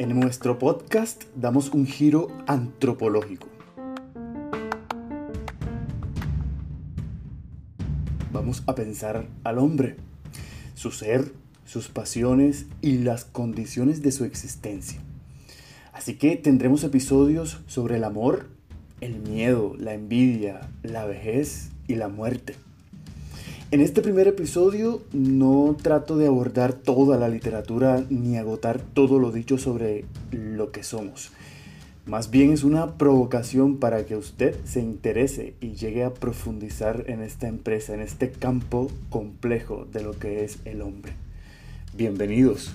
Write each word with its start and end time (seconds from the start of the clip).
En 0.00 0.16
nuestro 0.20 0.60
podcast 0.60 1.24
damos 1.34 1.70
un 1.70 1.84
giro 1.84 2.28
antropológico. 2.46 3.48
Vamos 8.32 8.62
a 8.68 8.76
pensar 8.76 9.26
al 9.42 9.58
hombre, 9.58 9.96
su 10.74 10.92
ser, 10.92 11.32
sus 11.64 11.88
pasiones 11.88 12.66
y 12.80 12.98
las 12.98 13.24
condiciones 13.24 14.00
de 14.00 14.12
su 14.12 14.24
existencia. 14.24 15.00
Así 15.92 16.14
que 16.14 16.36
tendremos 16.36 16.84
episodios 16.84 17.58
sobre 17.66 17.96
el 17.96 18.04
amor, 18.04 18.50
el 19.00 19.18
miedo, 19.18 19.74
la 19.80 19.94
envidia, 19.94 20.70
la 20.84 21.06
vejez 21.06 21.70
y 21.88 21.96
la 21.96 22.06
muerte. 22.06 22.54
En 23.70 23.82
este 23.82 24.00
primer 24.00 24.26
episodio 24.26 25.02
no 25.12 25.76
trato 25.82 26.16
de 26.16 26.26
abordar 26.26 26.72
toda 26.72 27.18
la 27.18 27.28
literatura 27.28 28.02
ni 28.08 28.38
agotar 28.38 28.80
todo 28.80 29.18
lo 29.18 29.30
dicho 29.30 29.58
sobre 29.58 30.06
lo 30.30 30.72
que 30.72 30.82
somos. 30.82 31.32
Más 32.06 32.30
bien 32.30 32.50
es 32.50 32.64
una 32.64 32.96
provocación 32.96 33.76
para 33.76 34.06
que 34.06 34.16
usted 34.16 34.56
se 34.64 34.80
interese 34.80 35.52
y 35.60 35.74
llegue 35.74 36.02
a 36.02 36.14
profundizar 36.14 37.04
en 37.08 37.20
esta 37.20 37.46
empresa, 37.46 37.92
en 37.92 38.00
este 38.00 38.30
campo 38.30 38.90
complejo 39.10 39.86
de 39.92 40.02
lo 40.02 40.12
que 40.12 40.44
es 40.44 40.60
el 40.64 40.80
hombre. 40.80 41.12
Bienvenidos. 41.94 42.74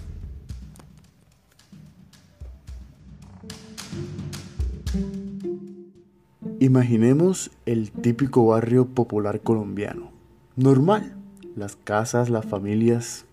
Imaginemos 6.60 7.50
el 7.66 7.90
típico 7.90 8.46
barrio 8.46 8.86
popular 8.86 9.42
colombiano 9.42 10.13
normal. 10.56 11.16
Las 11.56 11.76
casas, 11.76 12.30
las 12.30 12.46
familias 12.46 13.26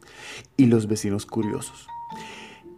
y 0.57 0.67
los 0.67 0.87
vecinos 0.87 1.27
curiosos. 1.27 1.87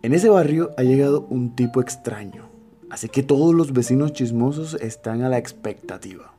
En 0.03 0.13
ese 0.15 0.29
barrio 0.29 0.71
ha 0.77 0.83
llegado 0.83 1.27
un 1.31 1.55
tipo 1.55 1.81
extraño, 1.81 2.49
así 2.91 3.09
que 3.09 3.23
todos 3.23 3.55
los 3.55 3.73
vecinos 3.73 4.13
chismosos 4.13 4.75
están 4.75 5.23
a 5.23 5.29
la 5.29 5.39
expectativa, 5.39 6.33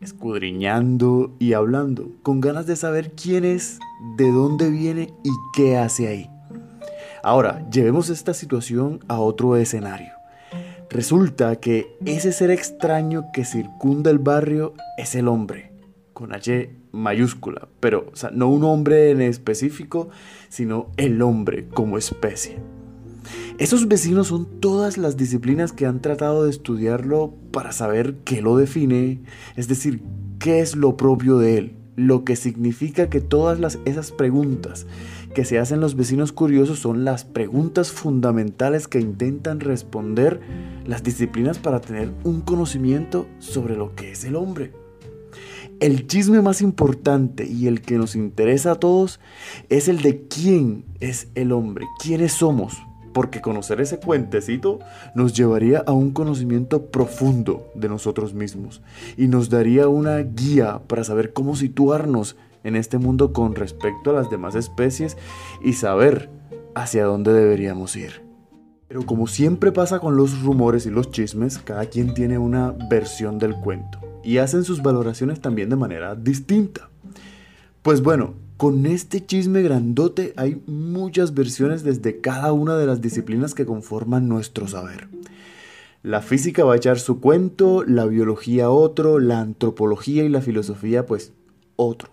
escudriñando 0.00 1.34
y 1.38 1.52
hablando, 1.52 2.10
con 2.22 2.40
ganas 2.40 2.66
de 2.66 2.76
saber 2.76 3.12
quién 3.12 3.44
es, 3.44 3.78
de 4.16 4.30
dónde 4.30 4.70
viene 4.70 5.12
y 5.22 5.30
qué 5.54 5.76
hace 5.76 6.08
ahí. 6.08 6.30
Ahora, 7.22 7.68
llevemos 7.70 8.08
esta 8.08 8.32
situación 8.32 9.00
a 9.08 9.20
otro 9.20 9.56
escenario. 9.56 10.12
Resulta 10.88 11.56
que 11.56 11.98
ese 12.06 12.32
ser 12.32 12.50
extraño 12.50 13.26
que 13.32 13.44
circunda 13.44 14.10
el 14.10 14.18
barrio 14.18 14.72
es 14.96 15.14
el 15.14 15.28
hombre, 15.28 15.72
con 16.14 16.34
H 16.34 16.79
mayúscula, 16.92 17.68
pero 17.80 18.12
no 18.32 18.48
un 18.48 18.64
hombre 18.64 19.10
en 19.10 19.20
específico, 19.20 20.08
sino 20.48 20.90
el 20.96 21.22
hombre 21.22 21.68
como 21.68 21.98
especie. 21.98 22.58
Esos 23.58 23.88
vecinos 23.88 24.28
son 24.28 24.46
todas 24.60 24.96
las 24.96 25.16
disciplinas 25.16 25.72
que 25.72 25.86
han 25.86 26.00
tratado 26.00 26.44
de 26.44 26.50
estudiarlo 26.50 27.34
para 27.52 27.72
saber 27.72 28.16
qué 28.24 28.40
lo 28.40 28.56
define, 28.56 29.20
es 29.56 29.68
decir, 29.68 30.02
qué 30.38 30.60
es 30.60 30.74
lo 30.76 30.96
propio 30.96 31.38
de 31.38 31.58
él, 31.58 31.76
lo 31.96 32.24
que 32.24 32.36
significa 32.36 33.10
que 33.10 33.20
todas 33.20 33.78
esas 33.84 34.12
preguntas 34.12 34.86
que 35.34 35.44
se 35.44 35.58
hacen 35.58 35.80
los 35.80 35.94
vecinos 35.94 36.32
curiosos 36.32 36.78
son 36.78 37.04
las 37.04 37.24
preguntas 37.24 37.92
fundamentales 37.92 38.88
que 38.88 39.00
intentan 39.00 39.60
responder 39.60 40.40
las 40.86 41.02
disciplinas 41.02 41.58
para 41.58 41.80
tener 41.80 42.10
un 42.24 42.40
conocimiento 42.40 43.26
sobre 43.38 43.76
lo 43.76 43.94
que 43.94 44.12
es 44.12 44.24
el 44.24 44.36
hombre. 44.36 44.72
El 45.80 46.06
chisme 46.06 46.42
más 46.42 46.60
importante 46.60 47.46
y 47.46 47.66
el 47.66 47.80
que 47.80 47.96
nos 47.96 48.14
interesa 48.14 48.72
a 48.72 48.74
todos 48.74 49.18
es 49.70 49.88
el 49.88 50.02
de 50.02 50.26
quién 50.28 50.84
es 51.00 51.28
el 51.34 51.52
hombre, 51.52 51.86
quiénes 51.98 52.34
somos, 52.34 52.76
porque 53.14 53.40
conocer 53.40 53.80
ese 53.80 53.98
cuentecito 53.98 54.80
nos 55.14 55.32
llevaría 55.32 55.82
a 55.86 55.92
un 55.92 56.10
conocimiento 56.10 56.90
profundo 56.90 57.66
de 57.74 57.88
nosotros 57.88 58.34
mismos 58.34 58.82
y 59.16 59.28
nos 59.28 59.48
daría 59.48 59.88
una 59.88 60.18
guía 60.18 60.82
para 60.86 61.02
saber 61.02 61.32
cómo 61.32 61.56
situarnos 61.56 62.36
en 62.62 62.76
este 62.76 62.98
mundo 62.98 63.32
con 63.32 63.54
respecto 63.54 64.10
a 64.10 64.12
las 64.12 64.28
demás 64.28 64.56
especies 64.56 65.16
y 65.64 65.72
saber 65.72 66.28
hacia 66.74 67.06
dónde 67.06 67.32
deberíamos 67.32 67.96
ir. 67.96 68.22
Pero 68.86 69.06
como 69.06 69.26
siempre 69.26 69.72
pasa 69.72 69.98
con 69.98 70.14
los 70.14 70.42
rumores 70.42 70.84
y 70.84 70.90
los 70.90 71.10
chismes, 71.10 71.56
cada 71.56 71.86
quien 71.86 72.12
tiene 72.12 72.36
una 72.36 72.74
versión 72.90 73.38
del 73.38 73.54
cuento 73.54 74.09
y 74.24 74.38
hacen 74.38 74.64
sus 74.64 74.82
valoraciones 74.82 75.40
también 75.40 75.68
de 75.70 75.76
manera 75.76 76.14
distinta. 76.14 76.88
Pues 77.82 78.02
bueno, 78.02 78.34
con 78.56 78.84
este 78.84 79.24
chisme 79.24 79.62
grandote 79.62 80.34
hay 80.36 80.60
muchas 80.66 81.32
versiones 81.32 81.82
desde 81.82 82.20
cada 82.20 82.52
una 82.52 82.76
de 82.76 82.86
las 82.86 83.00
disciplinas 83.00 83.54
que 83.54 83.64
conforman 83.64 84.28
nuestro 84.28 84.68
saber. 84.68 85.08
La 86.02 86.22
física 86.22 86.64
va 86.64 86.74
a 86.74 86.76
echar 86.76 86.98
su 86.98 87.20
cuento, 87.20 87.84
la 87.84 88.06
biología 88.06 88.70
otro, 88.70 89.18
la 89.18 89.40
antropología 89.40 90.24
y 90.24 90.28
la 90.28 90.40
filosofía 90.40 91.06
pues 91.06 91.32
otro. 91.76 92.10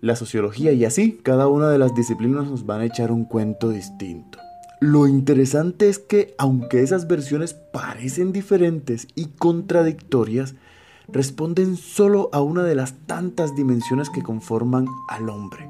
La 0.00 0.16
sociología 0.16 0.72
y 0.72 0.84
así, 0.84 1.18
cada 1.22 1.48
una 1.48 1.70
de 1.70 1.78
las 1.78 1.94
disciplinas 1.94 2.46
nos 2.46 2.66
van 2.66 2.80
a 2.80 2.84
echar 2.84 3.10
un 3.10 3.24
cuento 3.24 3.70
distinto. 3.70 4.38
Lo 4.80 5.06
interesante 5.06 5.88
es 5.88 5.98
que 5.98 6.34
aunque 6.36 6.82
esas 6.82 7.08
versiones 7.08 7.54
parecen 7.54 8.32
diferentes 8.32 9.08
y 9.14 9.26
contradictorias, 9.26 10.54
responden 11.08 11.76
solo 11.76 12.28
a 12.32 12.40
una 12.40 12.62
de 12.64 12.74
las 12.74 12.94
tantas 13.06 13.54
dimensiones 13.54 14.10
que 14.10 14.22
conforman 14.22 14.86
al 15.08 15.28
hombre. 15.28 15.68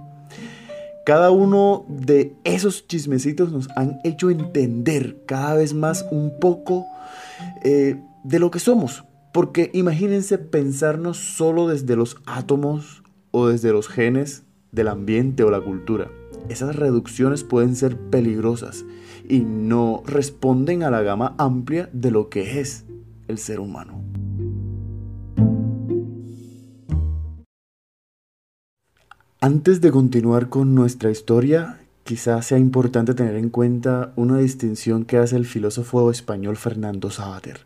Cada 1.05 1.31
uno 1.31 1.85
de 1.89 2.35
esos 2.43 2.89
chismecitos 2.89 3.53
nos 3.53 3.69
han 3.77 4.01
hecho 4.03 4.29
entender 4.29 5.23
cada 5.25 5.55
vez 5.55 5.73
más 5.73 6.05
un 6.11 6.33
poco 6.41 6.85
eh, 7.63 8.03
de 8.25 8.39
lo 8.41 8.51
que 8.51 8.59
somos. 8.59 9.05
Porque 9.33 9.71
imagínense 9.73 10.39
pensarnos 10.39 11.19
solo 11.19 11.69
desde 11.69 11.95
los 11.95 12.17
átomos 12.27 13.05
o 13.31 13.47
desde 13.47 13.71
los 13.71 13.87
genes 13.87 14.43
del 14.73 14.89
ambiente 14.89 15.45
o 15.45 15.51
la 15.51 15.61
cultura. 15.61 16.11
Esas 16.49 16.75
reducciones 16.75 17.45
pueden 17.45 17.77
ser 17.77 17.97
peligrosas 17.97 18.85
y 19.29 19.41
no 19.41 20.03
responden 20.07 20.83
a 20.83 20.91
la 20.91 21.03
gama 21.03 21.35
amplia 21.39 21.89
de 21.93 22.11
lo 22.11 22.31
que 22.31 22.61
es 22.61 22.85
el 23.29 23.39
ser 23.39 23.61
humano. 23.61 24.16
Antes 29.43 29.83
de 29.83 29.91
continuar 29.91 30.49
con 30.49 30.75
nuestra 30.75 31.11
historia, 31.11 31.79
quizás 32.05 32.47
sea 32.47 32.59
importante 32.59 33.13
tener 33.13 33.37
en 33.37 33.51
cuenta 33.51 34.15
una 34.17 34.39
distinción 34.39 35.05
que 35.05 35.19
hace 35.19 35.37
el 35.37 35.45
filósofo 35.45 36.11
español 36.11 36.57
Fernando 36.57 37.11
Savater 37.11 37.61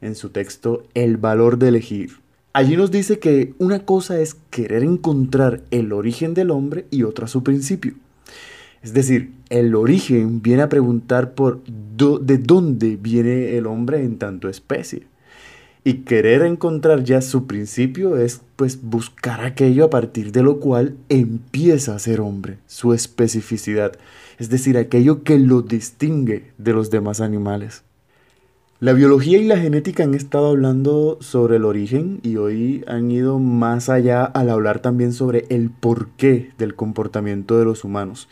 en 0.00 0.14
su 0.14 0.30
texto 0.30 0.84
El 0.94 1.18
valor 1.18 1.58
de 1.58 1.68
elegir. 1.68 2.12
Allí 2.54 2.78
nos 2.78 2.90
dice 2.90 3.18
que 3.18 3.52
una 3.58 3.80
cosa 3.80 4.18
es 4.18 4.38
querer 4.48 4.82
encontrar 4.82 5.60
el 5.70 5.92
origen 5.92 6.32
del 6.32 6.50
hombre 6.50 6.86
y 6.90 7.02
otra 7.02 7.28
su 7.28 7.42
principio. 7.42 7.92
Es 8.82 8.94
decir, 8.94 9.34
el 9.50 9.74
origen 9.74 10.40
viene 10.40 10.62
a 10.62 10.70
preguntar 10.70 11.34
por 11.34 11.62
de 11.64 12.38
dónde 12.38 12.96
viene 12.96 13.58
el 13.58 13.66
hombre 13.66 14.02
en 14.02 14.16
tanto 14.16 14.48
especie. 14.48 15.06
Y 15.86 16.04
querer 16.04 16.40
encontrar 16.40 17.04
ya 17.04 17.20
su 17.20 17.46
principio 17.46 18.16
es 18.16 18.40
pues 18.56 18.82
buscar 18.82 19.42
aquello 19.42 19.84
a 19.84 19.90
partir 19.90 20.32
de 20.32 20.42
lo 20.42 20.58
cual 20.58 20.96
empieza 21.10 21.94
a 21.94 21.98
ser 21.98 22.22
hombre, 22.22 22.56
su 22.66 22.94
especificidad, 22.94 23.92
es 24.38 24.48
decir, 24.48 24.78
aquello 24.78 25.22
que 25.22 25.38
lo 25.38 25.60
distingue 25.60 26.52
de 26.56 26.72
los 26.72 26.90
demás 26.90 27.20
animales. 27.20 27.84
La 28.80 28.94
biología 28.94 29.38
y 29.38 29.44
la 29.44 29.58
genética 29.58 30.04
han 30.04 30.14
estado 30.14 30.48
hablando 30.48 31.18
sobre 31.20 31.56
el 31.56 31.66
origen 31.66 32.18
y 32.22 32.36
hoy 32.36 32.82
han 32.86 33.10
ido 33.10 33.38
más 33.38 33.90
allá 33.90 34.24
al 34.24 34.48
hablar 34.48 34.80
también 34.80 35.12
sobre 35.12 35.44
el 35.50 35.68
porqué 35.68 36.52
del 36.56 36.74
comportamiento 36.74 37.58
de 37.58 37.66
los 37.66 37.84
humanos, 37.84 38.28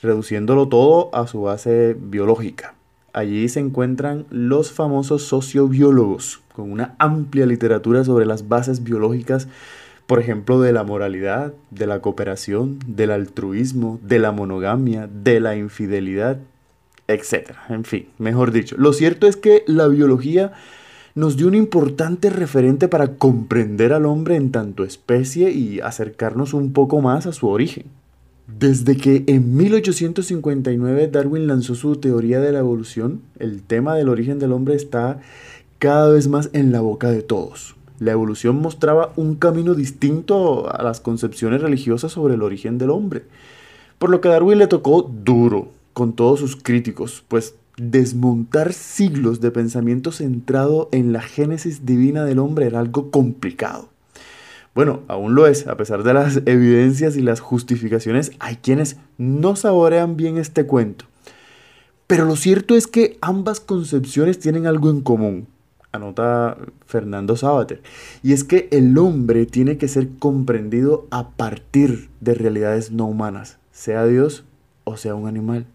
reduciéndolo 0.00 0.68
todo 0.68 1.14
a 1.14 1.26
su 1.26 1.42
base 1.42 1.96
biológica. 1.98 2.74
Allí 3.14 3.48
se 3.48 3.60
encuentran 3.60 4.26
los 4.28 4.72
famosos 4.72 5.22
sociobiólogos, 5.22 6.42
con 6.52 6.72
una 6.72 6.96
amplia 6.98 7.46
literatura 7.46 8.02
sobre 8.02 8.26
las 8.26 8.48
bases 8.48 8.82
biológicas, 8.82 9.46
por 10.08 10.18
ejemplo, 10.18 10.60
de 10.60 10.72
la 10.72 10.82
moralidad, 10.82 11.54
de 11.70 11.86
la 11.86 12.00
cooperación, 12.00 12.80
del 12.88 13.12
altruismo, 13.12 14.00
de 14.02 14.18
la 14.18 14.32
monogamia, 14.32 15.08
de 15.08 15.38
la 15.38 15.54
infidelidad, 15.54 16.38
etc. 17.06 17.52
En 17.68 17.84
fin, 17.84 18.08
mejor 18.18 18.50
dicho, 18.50 18.74
lo 18.78 18.92
cierto 18.92 19.28
es 19.28 19.36
que 19.36 19.62
la 19.68 19.86
biología 19.86 20.52
nos 21.14 21.36
dio 21.36 21.46
un 21.46 21.54
importante 21.54 22.30
referente 22.30 22.88
para 22.88 23.14
comprender 23.14 23.92
al 23.92 24.06
hombre 24.06 24.34
en 24.34 24.50
tanto 24.50 24.82
especie 24.82 25.52
y 25.52 25.78
acercarnos 25.78 26.52
un 26.52 26.72
poco 26.72 27.00
más 27.00 27.26
a 27.26 27.32
su 27.32 27.46
origen. 27.46 27.84
Desde 28.46 28.96
que 28.96 29.24
en 29.26 29.56
1859 29.56 31.08
Darwin 31.08 31.46
lanzó 31.46 31.74
su 31.74 31.96
teoría 31.96 32.40
de 32.40 32.52
la 32.52 32.58
evolución, 32.58 33.22
el 33.38 33.62
tema 33.62 33.94
del 33.94 34.10
origen 34.10 34.38
del 34.38 34.52
hombre 34.52 34.74
está 34.74 35.20
cada 35.78 36.10
vez 36.10 36.28
más 36.28 36.50
en 36.52 36.70
la 36.70 36.80
boca 36.80 37.10
de 37.10 37.22
todos. 37.22 37.74
La 38.00 38.12
evolución 38.12 38.56
mostraba 38.56 39.12
un 39.16 39.36
camino 39.36 39.74
distinto 39.74 40.70
a 40.70 40.82
las 40.82 41.00
concepciones 41.00 41.62
religiosas 41.62 42.12
sobre 42.12 42.34
el 42.34 42.42
origen 42.42 42.76
del 42.76 42.90
hombre, 42.90 43.22
por 43.98 44.10
lo 44.10 44.20
que 44.20 44.28
a 44.28 44.32
Darwin 44.32 44.58
le 44.58 44.66
tocó 44.66 45.02
duro 45.02 45.68
con 45.94 46.12
todos 46.12 46.40
sus 46.40 46.56
críticos, 46.56 47.24
pues 47.28 47.54
desmontar 47.78 48.74
siglos 48.74 49.40
de 49.40 49.52
pensamiento 49.52 50.12
centrado 50.12 50.90
en 50.92 51.12
la 51.12 51.22
génesis 51.22 51.86
divina 51.86 52.24
del 52.24 52.40
hombre 52.40 52.66
era 52.66 52.80
algo 52.80 53.10
complicado. 53.10 53.93
Bueno, 54.74 55.02
aún 55.06 55.36
lo 55.36 55.46
es, 55.46 55.68
a 55.68 55.76
pesar 55.76 56.02
de 56.02 56.14
las 56.14 56.42
evidencias 56.46 57.16
y 57.16 57.20
las 57.20 57.40
justificaciones, 57.40 58.32
hay 58.40 58.56
quienes 58.56 58.96
no 59.18 59.54
saborean 59.54 60.16
bien 60.16 60.36
este 60.36 60.66
cuento. 60.66 61.04
Pero 62.08 62.24
lo 62.24 62.36
cierto 62.36 62.74
es 62.74 62.86
que 62.86 63.16
ambas 63.20 63.60
concepciones 63.60 64.38
tienen 64.38 64.66
algo 64.66 64.90
en 64.90 65.00
común, 65.00 65.46
anota 65.92 66.58
Fernando 66.86 67.36
Sabater, 67.36 67.82
y 68.22 68.32
es 68.32 68.42
que 68.42 68.68
el 68.72 68.98
hombre 68.98 69.46
tiene 69.46 69.78
que 69.78 69.88
ser 69.88 70.08
comprendido 70.18 71.06
a 71.10 71.30
partir 71.30 72.10
de 72.20 72.34
realidades 72.34 72.90
no 72.90 73.06
humanas, 73.06 73.58
sea 73.70 74.04
Dios 74.04 74.44
o 74.82 74.96
sea 74.96 75.14
un 75.14 75.28
animal. 75.28 75.66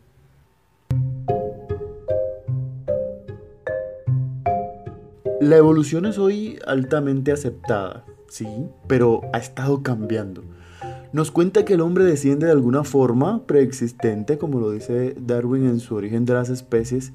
La 5.42 5.56
evolución 5.56 6.06
es 6.06 6.18
hoy 6.18 6.60
altamente 6.68 7.32
aceptada, 7.32 8.04
sí, 8.30 8.48
pero 8.88 9.22
ha 9.34 9.38
estado 9.38 9.84
cambiando. 9.84 10.44
Nos 11.12 11.32
cuenta 11.32 11.66
que 11.66 11.74
el 11.74 11.82
hombre 11.82 12.04
desciende 12.04 12.46
de 12.46 12.52
alguna 12.52 12.84
forma 12.84 13.46
preexistente, 13.46 14.38
como 14.38 14.60
lo 14.60 14.72
dice 14.72 15.16
Darwin 15.20 15.66
en 15.66 15.80
su 15.80 15.96
origen 15.96 16.26
de 16.26 16.34
las 16.34 16.50
especies. 16.50 17.14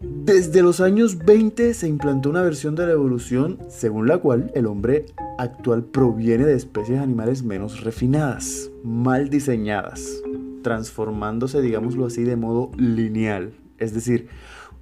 Desde 0.00 0.62
los 0.62 0.80
años 0.80 1.18
20 1.18 1.72
se 1.72 1.88
implantó 1.88 2.30
una 2.30 2.42
versión 2.42 2.74
de 2.74 2.86
la 2.86 2.92
evolución 2.92 3.58
según 3.68 4.08
la 4.08 4.18
cual 4.18 4.50
el 4.54 4.66
hombre 4.66 5.06
actual 5.38 5.84
proviene 5.84 6.44
de 6.44 6.54
especies 6.54 6.98
animales 6.98 7.42
menos 7.42 7.82
refinadas, 7.82 8.70
mal 8.82 9.30
diseñadas, 9.30 10.22
transformándose, 10.62 11.62
digámoslo 11.62 12.06
así, 12.06 12.24
de 12.24 12.36
modo 12.36 12.70
lineal. 12.76 13.54
Es 13.78 13.94
decir, 13.94 14.28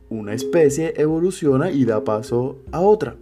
una 0.08 0.34
especie 0.34 0.94
evoluciona 0.96 1.70
y 1.70 1.84
da 1.84 2.04
paso 2.04 2.58
a 2.72 2.80
otra. 2.80 3.16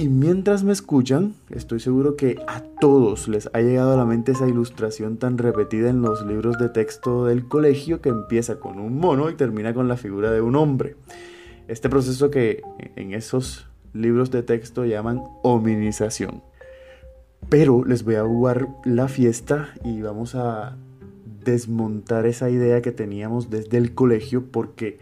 Y 0.00 0.08
mientras 0.08 0.64
me 0.64 0.72
escuchan, 0.72 1.34
estoy 1.50 1.78
seguro 1.78 2.16
que 2.16 2.42
a 2.46 2.62
todos 2.62 3.28
les 3.28 3.50
ha 3.52 3.60
llegado 3.60 3.92
a 3.92 3.98
la 3.98 4.06
mente 4.06 4.32
esa 4.32 4.48
ilustración 4.48 5.18
tan 5.18 5.36
repetida 5.36 5.90
en 5.90 6.00
los 6.00 6.24
libros 6.24 6.56
de 6.56 6.70
texto 6.70 7.26
del 7.26 7.46
colegio 7.46 8.00
que 8.00 8.08
empieza 8.08 8.58
con 8.60 8.80
un 8.80 8.96
mono 8.96 9.28
y 9.28 9.34
termina 9.34 9.74
con 9.74 9.88
la 9.88 9.98
figura 9.98 10.30
de 10.30 10.40
un 10.40 10.56
hombre. 10.56 10.96
Este 11.68 11.90
proceso 11.90 12.30
que 12.30 12.62
en 12.96 13.12
esos 13.12 13.68
libros 13.92 14.30
de 14.30 14.42
texto 14.42 14.86
llaman 14.86 15.22
hominización. 15.42 16.42
Pero 17.50 17.84
les 17.84 18.02
voy 18.02 18.14
a 18.14 18.24
jugar 18.24 18.68
la 18.86 19.06
fiesta 19.06 19.74
y 19.84 20.00
vamos 20.00 20.34
a 20.34 20.78
desmontar 21.44 22.24
esa 22.24 22.48
idea 22.48 22.80
que 22.80 22.92
teníamos 22.92 23.50
desde 23.50 23.76
el 23.76 23.94
colegio 23.94 24.46
porque 24.50 24.98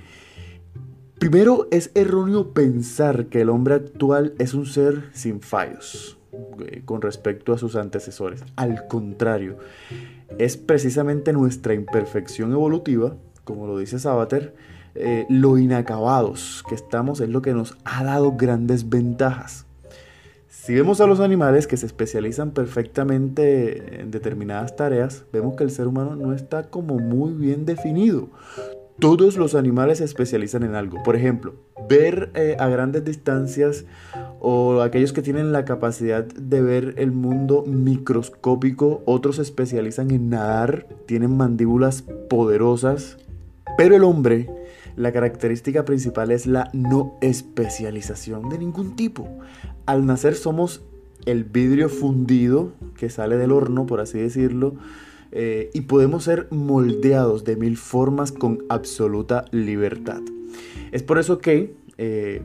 Primero, 1.19 1.67
es 1.73 1.91
erróneo 1.95 2.53
pensar 2.53 3.27
que 3.27 3.41
el 3.41 3.49
hombre 3.49 3.75
actual 3.75 4.35
es 4.39 4.55
un 4.55 4.67
ser 4.67 5.11
sin 5.13 5.41
fallos 5.41 6.17
eh, 6.61 6.83
con 6.85 7.03
respecto 7.03 7.53
a 7.53 7.59
sus 7.59 7.75
antecesores. 7.75 8.45
Al 8.55 8.87
contrario, 8.87 9.57
es 10.39 10.57
precisamente 10.57 11.33
nuestra 11.33 11.75
imperfección 11.75 12.53
evolutiva, 12.53 13.17
como 13.43 13.67
lo 13.67 13.79
dice 13.79 13.99
Sabater, 13.99 14.55
eh, 14.95 15.27
lo 15.29 15.59
inacabados 15.59 16.63
que 16.69 16.77
estamos 16.77 17.21
es 17.21 17.29
lo 17.29 17.43
que 17.43 17.53
nos 17.53 17.77
ha 17.85 18.05
dado 18.05 18.37
grandes 18.37 18.89
ventajas. 18.89 19.67
Si 20.47 20.73
vemos 20.73 21.01
a 21.01 21.07
los 21.09 21.19
animales 21.19 21.67
que 21.67 21.77
se 21.77 21.87
especializan 21.87 22.53
perfectamente 22.53 24.03
en 24.03 24.13
determinadas 24.13 24.77
tareas, 24.77 25.25
vemos 25.33 25.57
que 25.57 25.65
el 25.65 25.71
ser 25.71 25.89
humano 25.89 26.15
no 26.15 26.33
está 26.33 26.71
como 26.71 26.99
muy 26.99 27.33
bien 27.33 27.65
definido 27.65 28.29
todos 28.99 29.37
los 29.37 29.55
animales 29.55 29.99
se 29.99 30.05
especializan 30.05 30.63
en 30.65 30.75
algo. 30.75 31.03
Por 31.03 31.17
ejemplo, 31.17 31.55
ver 31.89 32.31
eh, 32.35 32.57
a 32.59 32.69
grandes 32.69 33.05
distancias 33.05 33.85
o 34.41 34.83
aquellos 34.83 35.13
que 35.13 35.23
tienen 35.23 35.53
la 35.53 35.65
capacidad 35.65 36.25
de 36.25 36.63
ver 36.63 36.95
el 36.99 37.13
mundo 37.13 37.65
microscópico, 37.67 39.03
otros 39.05 39.37
se 39.37 39.43
especializan 39.43 40.11
en 40.11 40.31
nadar, 40.31 40.87
tienen 41.07 41.37
mandíbulas 41.37 42.03
poderosas, 42.03 43.19
pero 43.77 43.97
el 43.97 44.05
hombre, 44.05 44.49
la 44.97 45.13
característica 45.13 45.85
principal 45.85 46.31
es 46.31 46.47
la 46.47 46.71
no 46.73 47.17
especialización 47.21 48.49
de 48.49 48.59
ningún 48.59 48.97
tipo. 48.97 49.29
Al 49.87 50.07
nacer 50.07 50.35
somos 50.35 50.83
el 51.27 51.45
vidrio 51.45 51.89
fundido 51.89 52.73
que 52.97 53.11
sale 53.11 53.37
del 53.37 53.53
horno, 53.53 53.87
por 53.87 54.01
así 54.01 54.19
decirlo, 54.19 54.75
eh, 55.33 55.71
y 55.75 55.83
podemos 55.83 56.25
ser 56.25 56.49
moldeados 56.51 57.45
de 57.45 57.57
mil 57.57 57.77
formas 57.77 58.33
con 58.33 58.65
absoluta 58.69 59.45
libertad. 59.51 60.21
Es 60.93 61.03
por 61.03 61.19
eso 61.19 61.39
que 61.39 61.75
eh, 61.99 62.43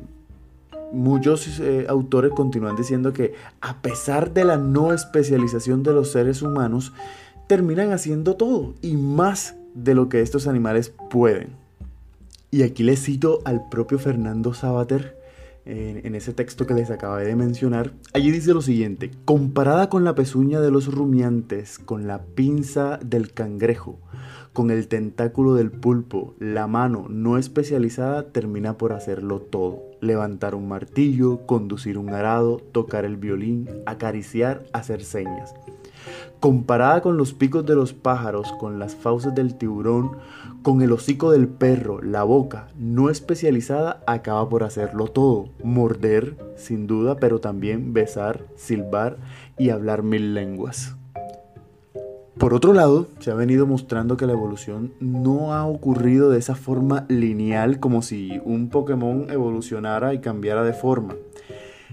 muchos 0.91 1.59
eh, 1.59 1.85
autores 1.89 2.31
continúan 2.31 2.75
diciendo 2.75 3.13
que 3.13 3.33
a 3.61 3.81
pesar 3.81 4.33
de 4.33 4.45
la 4.45 4.57
no 4.57 4.93
especialización 4.93 5.83
de 5.83 5.93
los 5.93 6.11
seres 6.11 6.41
humanos, 6.41 6.93
terminan 7.47 7.91
haciendo 7.91 8.35
todo 8.35 8.73
y 8.81 8.95
más 8.95 9.55
de 9.73 9.95
lo 9.95 10.09
que 10.09 10.21
estos 10.21 10.47
animales 10.47 10.93
pueden. 11.09 11.49
Y 12.51 12.61
aquí 12.63 12.83
les 12.83 13.01
cito 13.03 13.41
al 13.45 13.67
propio 13.69 13.97
Fernando 13.97 14.53
Sabater, 14.53 15.17
en, 15.65 16.15
ese 16.15 16.33
texto 16.33 16.67
que 16.67 16.73
les 16.73 16.91
acabé 16.91 17.25
de 17.25 17.35
mencionar, 17.35 17.93
allí 18.13 18.31
dice 18.31 18.53
lo 18.53 18.61
siguiente, 18.61 19.11
comparada 19.25 19.89
con 19.89 20.03
la 20.03 20.15
pezuña 20.15 20.59
de 20.59 20.71
los 20.71 20.93
rumiantes, 20.93 21.79
con 21.79 22.07
la 22.07 22.23
pinza 22.23 22.99
del 23.03 23.33
cangrejo, 23.33 23.99
con 24.51 24.71
el 24.71 24.87
tentáculo 24.87 25.55
del 25.55 25.71
pulpo, 25.71 26.35
la 26.39 26.67
mano 26.67 27.07
no 27.09 27.37
especializada 27.37 28.27
termina 28.31 28.77
por 28.77 28.93
hacerlo 28.93 29.39
todo. 29.39 29.81
Levantar 29.99 30.53
un 30.53 30.67
martillo, 30.67 31.45
conducir 31.45 31.97
un 31.97 32.09
arado, 32.09 32.57
tocar 32.71 33.05
el 33.05 33.17
violín, 33.17 33.69
acariciar, 33.85 34.65
hacer 34.73 35.03
señas. 35.03 35.55
Comparada 36.39 37.01
con 37.01 37.17
los 37.17 37.33
picos 37.33 37.65
de 37.65 37.75
los 37.75 37.93
pájaros, 37.93 38.51
con 38.59 38.79
las 38.79 38.95
fauces 38.95 39.33
del 39.33 39.55
tiburón, 39.55 40.17
con 40.61 40.81
el 40.81 40.91
hocico 40.91 41.31
del 41.31 41.47
perro, 41.47 42.01
la 42.01 42.23
boca 42.23 42.69
no 42.77 43.09
especializada 43.09 44.01
acaba 44.07 44.47
por 44.49 44.63
hacerlo 44.63 45.07
todo. 45.07 45.49
Morder, 45.63 46.37
sin 46.55 46.87
duda, 46.87 47.17
pero 47.17 47.39
también 47.39 47.93
besar, 47.93 48.45
silbar 48.55 49.17
y 49.57 49.69
hablar 49.69 50.03
mil 50.03 50.33
lenguas. 50.33 50.95
Por 52.37 52.55
otro 52.55 52.73
lado, 52.73 53.07
se 53.19 53.29
ha 53.29 53.35
venido 53.35 53.67
mostrando 53.67 54.17
que 54.17 54.25
la 54.25 54.33
evolución 54.33 54.93
no 54.99 55.53
ha 55.53 55.67
ocurrido 55.67 56.31
de 56.31 56.39
esa 56.39 56.55
forma 56.55 57.05
lineal 57.07 57.79
como 57.79 58.01
si 58.01 58.41
un 58.43 58.69
Pokémon 58.69 59.29
evolucionara 59.29 60.15
y 60.15 60.19
cambiara 60.19 60.63
de 60.63 60.73
forma. 60.73 61.13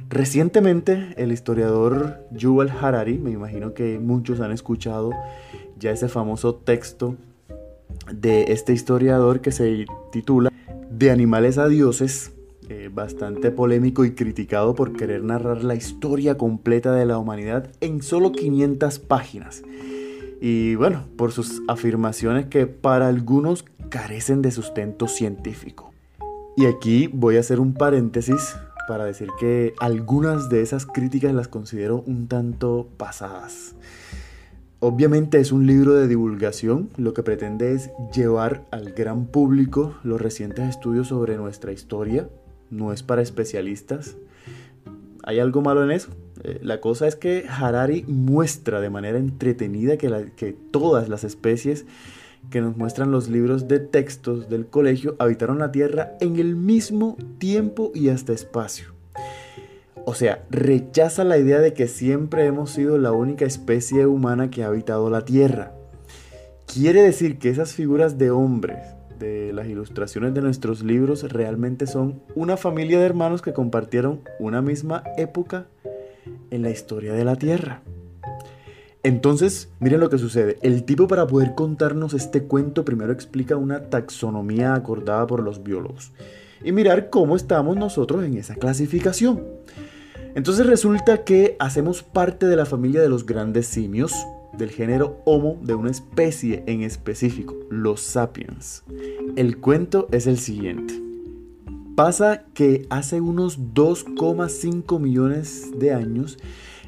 Recientemente, 0.09 1.15
el 1.17 1.33
historiador 1.33 2.27
Yuval 2.33 2.71
Harari, 2.71 3.19
me 3.19 3.31
imagino 3.31 3.75
que 3.75 3.99
muchos 3.99 4.41
han 4.41 4.53
escuchado 4.53 5.13
ya 5.79 5.91
ese 5.91 6.09
famoso 6.09 6.55
texto 6.55 7.17
de 8.13 8.53
este 8.53 8.73
historiador 8.73 9.41
que 9.41 9.53
se 9.53 9.87
titula 10.11 10.51
De 10.91 11.11
animales 11.11 11.59
a 11.59 11.69
dioses, 11.69 12.33
eh, 12.69 12.89
bastante 12.93 13.51
polémico 13.51 14.05
y 14.05 14.13
criticado 14.13 14.75
por 14.75 14.97
querer 14.97 15.25
narrar 15.25 15.65
la 15.65 15.75
historia 15.75 16.37
completa 16.37 16.93
de 16.93 17.05
la 17.07 17.19
humanidad 17.19 17.71
en 17.81 18.03
solo 18.03 18.33
500 18.33 18.99
páginas. 19.01 19.63
Y 20.41 20.75
bueno, 20.77 21.05
por 21.17 21.33
sus 21.33 21.63
afirmaciones 21.69 22.47
que 22.47 22.67
para 22.67 23.09
algunos 23.09 23.65
carecen 23.91 24.41
de 24.41 24.51
sustento 24.51 25.09
científico. 25.09 25.93
Y 26.57 26.67
aquí 26.67 27.09
voy 27.13 27.37
a 27.37 27.41
hacer 27.41 27.61
un 27.61 27.75
paréntesis 27.75 28.57
para 28.91 29.05
decir 29.05 29.29
que 29.39 29.73
algunas 29.79 30.49
de 30.49 30.63
esas 30.63 30.85
críticas 30.85 31.33
las 31.33 31.47
considero 31.47 32.03
un 32.09 32.27
tanto 32.27 32.89
pasadas. 32.97 33.77
Obviamente 34.81 35.39
es 35.39 35.53
un 35.53 35.65
libro 35.65 35.95
de 35.95 36.09
divulgación, 36.09 36.89
lo 36.97 37.15
que 37.15 37.23
pretende 37.23 37.73
es 37.73 37.93
llevar 38.13 38.67
al 38.73 38.91
gran 38.91 39.27
público 39.27 39.95
los 40.03 40.21
recientes 40.21 40.69
estudios 40.69 41.07
sobre 41.07 41.37
nuestra 41.37 41.71
historia, 41.71 42.29
no 42.69 42.93
es 42.93 43.05
para 43.05 43.23
especialistas. 43.23 44.17
¿Hay 45.23 45.39
algo 45.39 45.63
malo 45.63 45.85
en 45.85 45.93
eso? 45.93 46.11
Eh, 46.43 46.59
la 46.61 46.81
cosa 46.81 47.07
es 47.07 47.15
que 47.15 47.45
Harari 47.49 48.05
muestra 48.09 48.81
de 48.81 48.91
manera 48.91 49.19
entretenida 49.19 49.99
que, 49.99 50.33
que 50.35 50.53
todas 50.53 51.09
las 51.09 51.23
especies 51.23 51.87
que 52.49 52.61
nos 52.61 52.77
muestran 52.77 53.11
los 53.11 53.29
libros 53.29 53.69
de 53.69 53.79
textos 53.79 54.49
del 54.49 54.67
colegio 54.67 55.17
habitaron 55.19 55.59
la 55.59 55.73
Tierra 55.73 56.13
en 56.21 56.39
el 56.39 56.57
mismo 56.57 57.17
tiempo 57.39 57.93
y 57.95 58.09
hasta 58.09 58.33
espacio. 58.33 58.95
O 60.07 60.15
sea, 60.15 60.45
rechaza 60.51 61.25
la 61.25 61.39
idea 61.39 61.61
de 61.61 61.75
que 61.75 61.87
siempre 61.87 62.47
hemos 62.47 62.71
sido 62.71 62.99
la 62.99 63.13
única 63.13 63.45
especie 63.45 64.07
humana 64.07 64.51
que 64.51 64.65
ha 64.65 64.69
habitado 64.69 65.11
la 65.11 65.25
Tierra. 65.25 65.73
Quiere 66.67 67.03
decir 67.03 67.39
que 67.39 67.51
esas 67.51 67.75
figuras 67.75 68.17
de 68.17 68.31
hombres 68.31 68.79
de 69.19 69.53
las 69.53 69.67
ilustraciones 69.67 70.33
de 70.33 70.41
nuestros 70.41 70.83
libros 70.83 71.31
realmente 71.31 71.87
son 71.87 72.23
una 72.35 72.57
familia 72.57 72.99
de 72.99 73.07
hermanos 73.07 73.43
que 73.43 73.53
compartieron 73.53 74.21
una 74.39 74.63
misma 74.63 75.05
época 75.19 75.67
en 76.51 76.63
la 76.63 76.71
historia 76.71 77.13
de 77.13 77.25
la 77.25 77.37
Tierra. 77.37 77.83
Entonces, 79.03 79.71
miren 79.81 80.01
lo 80.01 80.11
que 80.11 80.19
sucede. 80.19 80.59
El 80.63 80.85
tipo 80.85 81.09
para 81.09 81.27
poder 81.27 81.55
contarnos 81.55 82.13
este 82.13 82.43
cuento 82.45 82.85
primero 82.85 83.13
explica 83.13 83.57
una 83.57 83.85
taxonomía 83.89 84.75
acordada 84.75 85.27
por 85.27 85.43
los 85.43 85.63
biólogos 85.63 86.13
y 86.63 86.73
mirar 86.73 87.09
cómo 87.09 87.37
estamos 87.37 87.77
nosotros 87.77 88.25
en 88.25 88.37
esa 88.37 88.57
clasificación. 88.57 89.43
Entonces 90.35 90.67
resulta 90.67 91.25
que 91.25 91.57
hacemos 91.59 92.03
parte 92.03 92.47
de 92.47 92.57
la 92.57 92.67
familia 92.67 93.01
de 93.01 93.09
los 93.09 93.27
grandes 93.27 93.67
simios, 93.67 94.15
del 94.57 94.71
género 94.71 95.23
Homo, 95.25 95.59
de 95.63 95.75
una 95.75 95.91
especie 95.91 96.63
en 96.67 96.83
específico, 96.83 97.57
los 97.71 98.01
sapiens. 98.01 98.85
El 99.37 99.59
cuento 99.59 100.09
es 100.13 100.27
el 100.27 100.39
siguiente. 100.39 101.01
Pasa 101.97 102.45
que 102.55 102.87
hace 102.91 103.21
unos 103.21 103.59
2,5 103.75 105.01
millones 105.01 105.71
de 105.79 105.93
años 105.93 106.39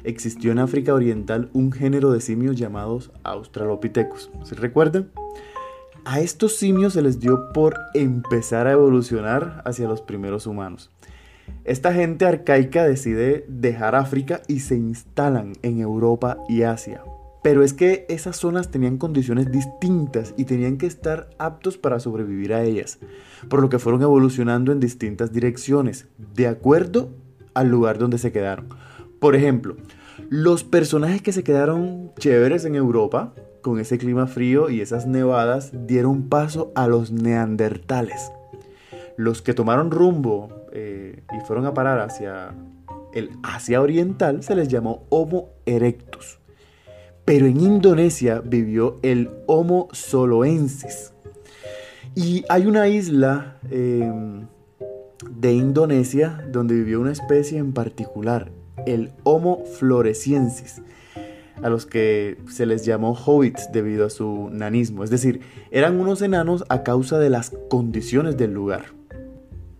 existió 0.03 0.51
en 0.51 0.59
África 0.59 0.93
Oriental 0.93 1.49
un 1.53 1.71
género 1.71 2.11
de 2.11 2.21
simios 2.21 2.55
llamados 2.55 3.11
Australopithecus. 3.23 4.29
¿Se 4.43 4.55
recuerdan? 4.55 5.09
A 6.05 6.19
estos 6.19 6.57
simios 6.57 6.93
se 6.93 7.01
les 7.01 7.19
dio 7.19 7.53
por 7.53 7.77
empezar 7.93 8.67
a 8.67 8.73
evolucionar 8.73 9.61
hacia 9.65 9.87
los 9.87 10.01
primeros 10.01 10.47
humanos. 10.47 10.91
Esta 11.63 11.93
gente 11.93 12.25
arcaica 12.25 12.83
decide 12.83 13.45
dejar 13.47 13.95
África 13.95 14.41
y 14.47 14.59
se 14.59 14.75
instalan 14.75 15.53
en 15.61 15.79
Europa 15.79 16.37
y 16.49 16.63
Asia. 16.63 17.01
Pero 17.41 17.63
es 17.63 17.73
que 17.73 18.05
esas 18.09 18.37
zonas 18.37 18.71
tenían 18.71 18.97
condiciones 18.97 19.51
distintas 19.51 20.33
y 20.37 20.45
tenían 20.45 20.77
que 20.77 20.87
estar 20.87 21.29
aptos 21.37 21.77
para 21.77 21.99
sobrevivir 21.99 22.53
a 22.53 22.63
ellas, 22.63 22.99
por 23.49 23.61
lo 23.61 23.69
que 23.69 23.79
fueron 23.79 24.01
evolucionando 24.01 24.71
en 24.71 24.79
distintas 24.79 25.31
direcciones, 25.31 26.07
de 26.35 26.47
acuerdo 26.47 27.09
al 27.53 27.69
lugar 27.69 27.97
donde 27.97 28.17
se 28.17 28.31
quedaron. 28.31 28.69
Por 29.23 29.37
ejemplo, 29.37 29.77
los 30.29 30.65
personajes 30.65 31.21
que 31.21 31.31
se 31.31 31.45
quedaron 31.45 32.11
chéveres 32.19 32.65
en 32.65 32.75
Europa, 32.75 33.33
con 33.61 33.79
ese 33.79 33.97
clima 33.97 34.27
frío 34.27 34.69
y 34.69 34.81
esas 34.81 35.07
nevadas, 35.07 35.71
dieron 35.87 36.27
paso 36.27 36.73
a 36.75 36.89
los 36.89 37.13
neandertales. 37.13 38.33
Los 39.15 39.41
que 39.41 39.53
tomaron 39.53 39.91
rumbo 39.91 40.49
eh, 40.73 41.23
y 41.31 41.39
fueron 41.45 41.65
a 41.65 41.73
parar 41.73 41.99
hacia 42.01 42.53
el 43.13 43.29
Asia 43.43 43.79
Oriental 43.79 44.43
se 44.43 44.57
les 44.57 44.67
llamó 44.67 45.05
Homo 45.07 45.51
erectus. 45.65 46.39
Pero 47.23 47.45
en 47.45 47.61
Indonesia 47.61 48.41
vivió 48.43 48.99
el 49.03 49.29
Homo 49.47 49.87
soloensis. 49.93 51.13
Y 52.13 52.43
hay 52.49 52.65
una 52.65 52.89
isla 52.89 53.57
em, 53.71 54.47
de 55.31 55.53
Indonesia 55.53 56.45
donde 56.51 56.75
vivió 56.75 56.99
una 56.99 57.13
especie 57.13 57.57
en 57.57 57.71
particular, 57.71 58.51
el 58.85 59.11
Homo 59.23 59.63
floresiensis, 59.65 60.81
a 61.61 61.69
los 61.69 61.85
que 61.85 62.37
se 62.49 62.65
les 62.65 62.85
llamó 62.85 63.13
hobbits 63.13 63.71
debido 63.71 64.05
a 64.05 64.09
su 64.09 64.49
nanismo, 64.51 65.03
es 65.03 65.09
decir, 65.09 65.41
eran 65.71 65.99
unos 65.99 66.21
enanos 66.21 66.65
a 66.69 66.83
causa 66.83 67.19
de 67.19 67.29
las 67.29 67.51
condiciones 67.69 68.37
del 68.37 68.53
lugar. 68.53 68.85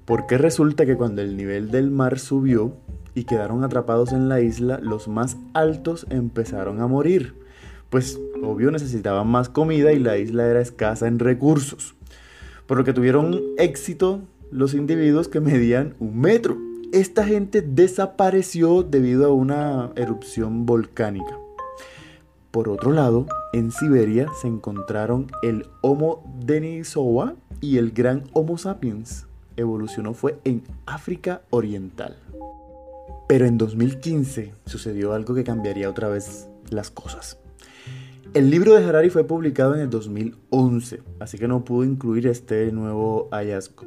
Porque 0.05 0.37
resulta 0.37 0.85
que 0.85 0.95
cuando 0.95 1.21
el 1.21 1.37
nivel 1.37 1.71
del 1.71 1.89
mar 1.89 2.19
subió 2.19 2.75
y 3.15 3.23
quedaron 3.23 3.63
atrapados 3.63 4.11
en 4.11 4.27
la 4.27 4.41
isla, 4.41 4.79
los 4.81 5.07
más 5.07 5.37
altos 5.53 6.05
empezaron 6.09 6.81
a 6.81 6.87
morir. 6.87 7.35
Pues 7.89 8.19
obvio 8.41 8.71
necesitaban 8.71 9.27
más 9.27 9.49
comida 9.49 9.93
y 9.93 9.99
la 9.99 10.17
isla 10.17 10.45
era 10.47 10.61
escasa 10.61 11.07
en 11.07 11.19
recursos. 11.19 11.95
Por 12.65 12.77
lo 12.77 12.83
que 12.83 12.93
tuvieron 12.93 13.41
éxito 13.57 14.21
los 14.51 14.73
individuos 14.73 15.27
que 15.27 15.39
medían 15.39 15.95
un 15.99 16.19
metro 16.19 16.57
esta 16.93 17.25
gente 17.25 17.63
desapareció 17.63 18.83
debido 18.83 19.25
a 19.25 19.33
una 19.33 19.91
erupción 19.95 20.67
volcánica. 20.67 21.39
Por 22.51 22.69
otro 22.69 22.91
lado, 22.91 23.25
en 23.51 23.71
Siberia 23.71 24.27
se 24.39 24.47
encontraron 24.47 25.31
el 25.41 25.65
Homo 25.81 26.23
denisova 26.45 27.33
y 27.61 27.79
el 27.79 27.93
gran 27.93 28.25
Homo 28.33 28.59
sapiens. 28.59 29.25
Evolucionó 29.57 30.13
fue 30.13 30.37
en 30.43 30.61
África 30.85 31.41
Oriental. 31.49 32.15
Pero 33.27 33.47
en 33.47 33.57
2015 33.57 34.53
sucedió 34.67 35.13
algo 35.13 35.33
que 35.33 35.43
cambiaría 35.43 35.89
otra 35.89 36.09
vez 36.09 36.47
las 36.69 36.91
cosas. 36.91 37.39
El 38.35 38.51
libro 38.51 38.75
de 38.75 38.85
Harari 38.85 39.09
fue 39.09 39.23
publicado 39.23 39.73
en 39.73 39.81
el 39.81 39.89
2011, 39.89 41.01
así 41.19 41.39
que 41.39 41.47
no 41.47 41.65
pudo 41.65 41.85
incluir 41.85 42.27
este 42.27 42.71
nuevo 42.71 43.29
hallazgo. 43.31 43.85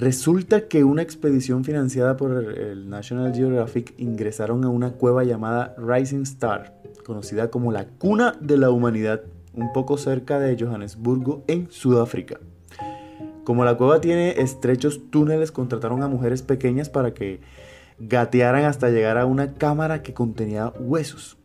Resulta 0.00 0.66
que 0.66 0.82
una 0.82 1.02
expedición 1.02 1.62
financiada 1.62 2.16
por 2.16 2.32
el 2.32 2.88
National 2.88 3.34
Geographic 3.34 3.92
ingresaron 3.98 4.64
a 4.64 4.70
una 4.70 4.92
cueva 4.92 5.24
llamada 5.24 5.74
Rising 5.76 6.22
Star, 6.22 6.72
conocida 7.04 7.50
como 7.50 7.70
la 7.70 7.84
cuna 7.84 8.34
de 8.40 8.56
la 8.56 8.70
humanidad, 8.70 9.20
un 9.52 9.74
poco 9.74 9.98
cerca 9.98 10.40
de 10.40 10.56
Johannesburgo, 10.58 11.44
en 11.48 11.70
Sudáfrica. 11.70 12.40
Como 13.44 13.62
la 13.66 13.76
cueva 13.76 14.00
tiene 14.00 14.40
estrechos 14.40 15.02
túneles, 15.10 15.52
contrataron 15.52 16.02
a 16.02 16.08
mujeres 16.08 16.40
pequeñas 16.40 16.88
para 16.88 17.12
que 17.12 17.40
gatearan 17.98 18.64
hasta 18.64 18.88
llegar 18.88 19.18
a 19.18 19.26
una 19.26 19.52
cámara 19.52 20.00
que 20.00 20.14
contenía 20.14 20.72
huesos. 20.80 21.36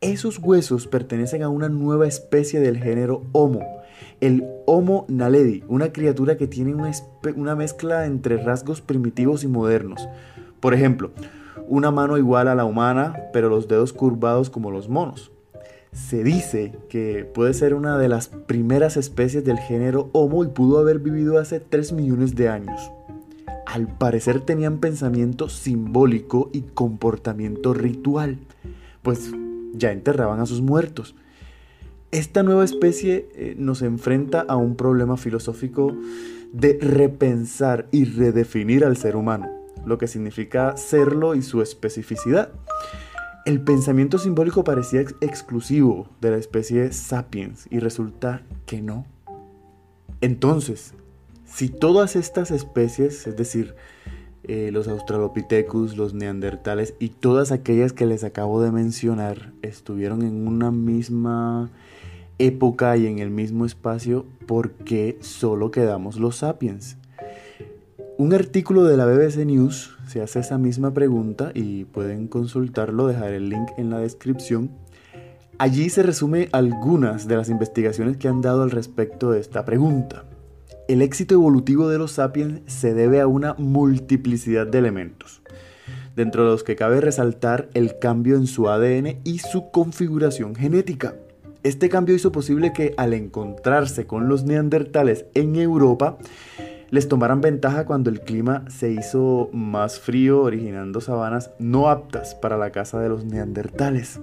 Esos 0.00 0.40
huesos 0.40 0.88
pertenecen 0.88 1.44
a 1.44 1.48
una 1.48 1.68
nueva 1.68 2.08
especie 2.08 2.58
del 2.58 2.78
género 2.78 3.22
Homo, 3.30 3.79
el 4.20 4.44
Homo 4.66 5.06
naledi, 5.08 5.64
una 5.68 5.92
criatura 5.92 6.36
que 6.36 6.46
tiene 6.46 6.74
una, 6.74 7.56
mezcla 7.56 8.06
entre 8.06 8.42
rasgos 8.42 8.80
primitivos 8.80 9.44
y 9.44 9.48
modernos. 9.48 10.08
Por 10.60 10.74
ejemplo, 10.74 11.10
una 11.68 11.90
mano 11.90 12.18
igual 12.18 12.48
a 12.48 12.54
la 12.54 12.64
humana, 12.64 13.16
pero 13.32 13.48
los 13.48 13.68
dedos 13.68 13.92
curvados 13.92 14.50
como 14.50 14.70
los 14.70 14.88
monos. 14.88 15.32
Se 15.92 16.22
dice 16.22 16.72
que 16.88 17.24
puede 17.24 17.52
ser 17.54 17.74
una 17.74 17.98
de 17.98 18.08
las 18.08 18.28
primeras 18.28 18.96
especies 18.96 19.44
del 19.44 19.58
género 19.58 20.08
Homo 20.12 20.44
y 20.44 20.48
pudo 20.48 20.78
haber 20.78 21.00
vivido 21.00 21.38
hace 21.38 21.58
3 21.58 21.92
millones 21.92 22.36
de 22.36 22.48
años. 22.48 22.92
Al 23.66 23.86
parecer 23.86 24.40
tenían 24.40 24.78
pensamiento 24.78 25.48
simbólico 25.48 26.50
y 26.52 26.62
comportamiento 26.62 27.72
ritual, 27.72 28.38
pues 29.02 29.30
ya 29.72 29.92
enterraban 29.92 30.40
a 30.40 30.46
sus 30.46 30.60
muertos. 30.60 31.14
Esta 32.12 32.42
nueva 32.42 32.64
especie 32.64 33.28
eh, 33.34 33.54
nos 33.56 33.82
enfrenta 33.82 34.40
a 34.40 34.56
un 34.56 34.74
problema 34.74 35.16
filosófico 35.16 35.96
de 36.52 36.76
repensar 36.80 37.86
y 37.92 38.04
redefinir 38.04 38.84
al 38.84 38.96
ser 38.96 39.14
humano, 39.14 39.48
lo 39.86 39.96
que 39.96 40.08
significa 40.08 40.76
serlo 40.76 41.36
y 41.36 41.42
su 41.42 41.62
especificidad. 41.62 42.50
El 43.46 43.60
pensamiento 43.60 44.18
simbólico 44.18 44.64
parecía 44.64 45.02
exclusivo 45.20 46.08
de 46.20 46.32
la 46.32 46.38
especie 46.38 46.92
sapiens 46.92 47.68
y 47.70 47.78
resulta 47.78 48.42
que 48.66 48.82
no. 48.82 49.06
Entonces, 50.20 50.94
si 51.46 51.68
todas 51.68 52.16
estas 52.16 52.50
especies, 52.50 53.28
es 53.28 53.36
decir, 53.36 53.76
eh, 54.42 54.70
los 54.72 54.88
australopithecus, 54.88 55.96
los 55.96 56.12
neandertales 56.12 56.94
y 56.98 57.10
todas 57.10 57.52
aquellas 57.52 57.92
que 57.92 58.06
les 58.06 58.24
acabo 58.24 58.60
de 58.60 58.72
mencionar 58.72 59.52
estuvieron 59.62 60.22
en 60.22 60.48
una 60.48 60.72
misma 60.72 61.70
época 62.40 62.96
y 62.96 63.06
en 63.06 63.18
el 63.18 63.30
mismo 63.30 63.66
espacio, 63.66 64.26
¿por 64.46 64.72
qué 64.72 65.18
solo 65.20 65.70
quedamos 65.70 66.18
los 66.18 66.36
sapiens? 66.36 66.96
Un 68.16 68.32
artículo 68.32 68.84
de 68.84 68.96
la 68.96 69.04
BBC 69.04 69.44
News 69.44 69.96
se 70.08 70.22
hace 70.22 70.40
esa 70.40 70.56
misma 70.58 70.92
pregunta 70.92 71.52
y 71.54 71.84
pueden 71.84 72.28
consultarlo, 72.28 73.06
dejar 73.06 73.32
el 73.32 73.50
link 73.50 73.68
en 73.76 73.90
la 73.90 73.98
descripción. 73.98 74.70
Allí 75.58 75.90
se 75.90 76.02
resume 76.02 76.48
algunas 76.52 77.28
de 77.28 77.36
las 77.36 77.50
investigaciones 77.50 78.16
que 78.16 78.28
han 78.28 78.40
dado 78.40 78.62
al 78.62 78.70
respecto 78.70 79.30
de 79.30 79.40
esta 79.40 79.66
pregunta. 79.66 80.24
El 80.88 81.02
éxito 81.02 81.34
evolutivo 81.34 81.88
de 81.88 81.98
los 81.98 82.12
sapiens 82.12 82.62
se 82.66 82.94
debe 82.94 83.20
a 83.20 83.26
una 83.26 83.54
multiplicidad 83.58 84.66
de 84.66 84.78
elementos, 84.78 85.42
dentro 86.16 86.44
de 86.44 86.50
los 86.50 86.64
que 86.64 86.76
cabe 86.76 87.02
resaltar 87.02 87.68
el 87.74 87.98
cambio 87.98 88.36
en 88.36 88.46
su 88.46 88.70
ADN 88.70 89.20
y 89.24 89.40
su 89.40 89.70
configuración 89.70 90.54
genética. 90.54 91.14
Este 91.62 91.90
cambio 91.90 92.14
hizo 92.14 92.32
posible 92.32 92.72
que 92.72 92.94
al 92.96 93.12
encontrarse 93.12 94.06
con 94.06 94.28
los 94.28 94.44
neandertales 94.44 95.26
en 95.34 95.56
Europa, 95.56 96.16
les 96.88 97.06
tomaran 97.06 97.42
ventaja 97.42 97.84
cuando 97.84 98.08
el 98.08 98.20
clima 98.20 98.64
se 98.68 98.90
hizo 98.90 99.50
más 99.52 100.00
frío, 100.00 100.42
originando 100.42 101.00
sabanas 101.00 101.50
no 101.58 101.90
aptas 101.90 102.34
para 102.34 102.56
la 102.56 102.70
caza 102.70 102.98
de 102.98 103.10
los 103.10 103.26
neandertales. 103.26 104.20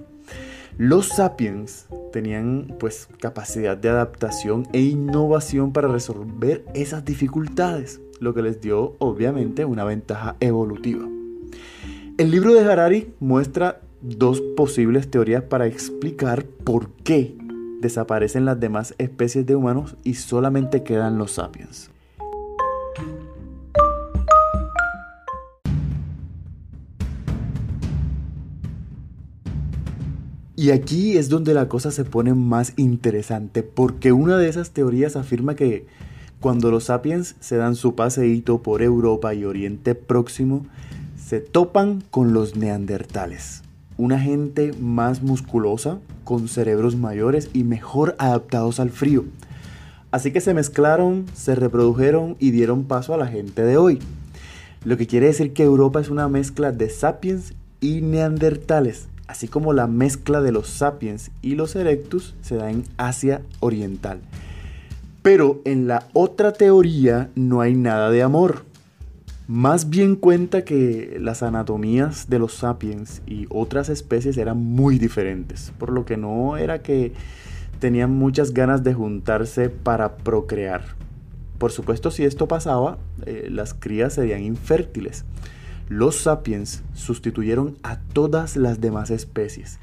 Los 0.78 1.06
sapiens 1.06 1.86
tenían 2.12 2.74
pues 2.78 3.08
capacidad 3.20 3.76
de 3.76 3.88
adaptación 3.88 4.66
e 4.72 4.80
innovación 4.80 5.72
para 5.72 5.88
resolver 5.88 6.64
esas 6.74 7.04
dificultades, 7.04 8.00
lo 8.20 8.34
que 8.34 8.42
les 8.42 8.60
dio 8.60 8.96
obviamente 8.98 9.64
una 9.64 9.84
ventaja 9.84 10.36
evolutiva. 10.40 11.08
El 12.18 12.32
libro 12.32 12.52
de 12.52 12.60
Harari 12.60 13.14
muestra 13.20 13.80
dos 14.00 14.40
posibles 14.40 15.10
teorías 15.10 15.42
para 15.42 15.66
explicar 15.66 16.44
por 16.44 16.90
qué 17.04 17.36
desaparecen 17.80 18.44
las 18.44 18.58
demás 18.58 18.94
especies 18.98 19.46
de 19.46 19.56
humanos 19.56 19.96
y 20.04 20.14
solamente 20.14 20.82
quedan 20.82 21.18
los 21.18 21.32
sapiens. 21.32 21.90
Y 30.58 30.72
aquí 30.72 31.16
es 31.16 31.28
donde 31.28 31.54
la 31.54 31.68
cosa 31.68 31.92
se 31.92 32.04
pone 32.04 32.34
más 32.34 32.72
interesante, 32.76 33.62
porque 33.62 34.10
una 34.10 34.36
de 34.38 34.48
esas 34.48 34.72
teorías 34.72 35.14
afirma 35.14 35.54
que 35.54 35.86
cuando 36.40 36.72
los 36.72 36.84
sapiens 36.84 37.36
se 37.38 37.56
dan 37.56 37.76
su 37.76 37.94
paseíto 37.94 38.60
por 38.60 38.82
Europa 38.82 39.34
y 39.34 39.44
Oriente 39.44 39.94
Próximo, 39.94 40.66
se 41.16 41.38
topan 41.38 42.02
con 42.10 42.32
los 42.32 42.56
neandertales, 42.56 43.62
una 43.98 44.18
gente 44.18 44.72
más 44.80 45.22
musculosa, 45.22 45.98
con 46.24 46.48
cerebros 46.48 46.96
mayores 46.96 47.50
y 47.52 47.64
mejor 47.64 48.16
adaptados 48.18 48.80
al 48.80 48.88
frío. 48.88 49.24
Así 50.10 50.32
que 50.32 50.40
se 50.40 50.54
mezclaron, 50.54 51.26
se 51.34 51.54
reprodujeron 51.54 52.36
y 52.38 52.50
dieron 52.50 52.84
paso 52.84 53.12
a 53.12 53.18
la 53.18 53.26
gente 53.26 53.62
de 53.62 53.76
hoy. 53.76 53.98
Lo 54.84 54.96
que 54.96 55.06
quiere 55.06 55.26
decir 55.26 55.52
que 55.52 55.64
Europa 55.64 56.00
es 56.00 56.08
una 56.08 56.28
mezcla 56.28 56.72
de 56.72 56.88
sapiens 56.88 57.52
y 57.80 58.00
neandertales 58.00 59.08
así 59.28 59.46
como 59.46 59.72
la 59.72 59.86
mezcla 59.86 60.40
de 60.40 60.50
los 60.50 60.68
sapiens 60.68 61.30
y 61.42 61.54
los 61.54 61.76
erectus 61.76 62.34
se 62.40 62.56
da 62.56 62.70
en 62.70 62.84
Asia 62.96 63.42
Oriental. 63.60 64.20
Pero 65.22 65.60
en 65.64 65.86
la 65.86 66.08
otra 66.14 66.52
teoría 66.52 67.30
no 67.34 67.60
hay 67.60 67.74
nada 67.74 68.10
de 68.10 68.22
amor. 68.22 68.64
Más 69.48 69.90
bien 69.90 70.14
cuenta 70.14 70.64
que 70.64 71.16
las 71.20 71.42
anatomías 71.42 72.30
de 72.30 72.38
los 72.38 72.52
sapiens 72.52 73.22
y 73.26 73.46
otras 73.48 73.88
especies 73.88 74.36
eran 74.36 74.58
muy 74.58 74.98
diferentes, 74.98 75.72
por 75.78 75.90
lo 75.90 76.04
que 76.04 76.16
no 76.16 76.56
era 76.56 76.82
que 76.82 77.12
tenían 77.80 78.10
muchas 78.12 78.52
ganas 78.52 78.84
de 78.84 78.94
juntarse 78.94 79.70
para 79.70 80.16
procrear. 80.18 80.84
Por 81.58 81.72
supuesto, 81.72 82.12
si 82.12 82.24
esto 82.24 82.46
pasaba, 82.46 82.98
eh, 83.26 83.48
las 83.50 83.74
crías 83.74 84.12
serían 84.12 84.42
infértiles 84.42 85.24
los 85.88 86.16
sapiens 86.16 86.82
sustituyeron 86.92 87.76
a 87.82 87.98
todas 87.98 88.56
las 88.56 88.80
demás 88.80 89.10
especies, 89.10 89.78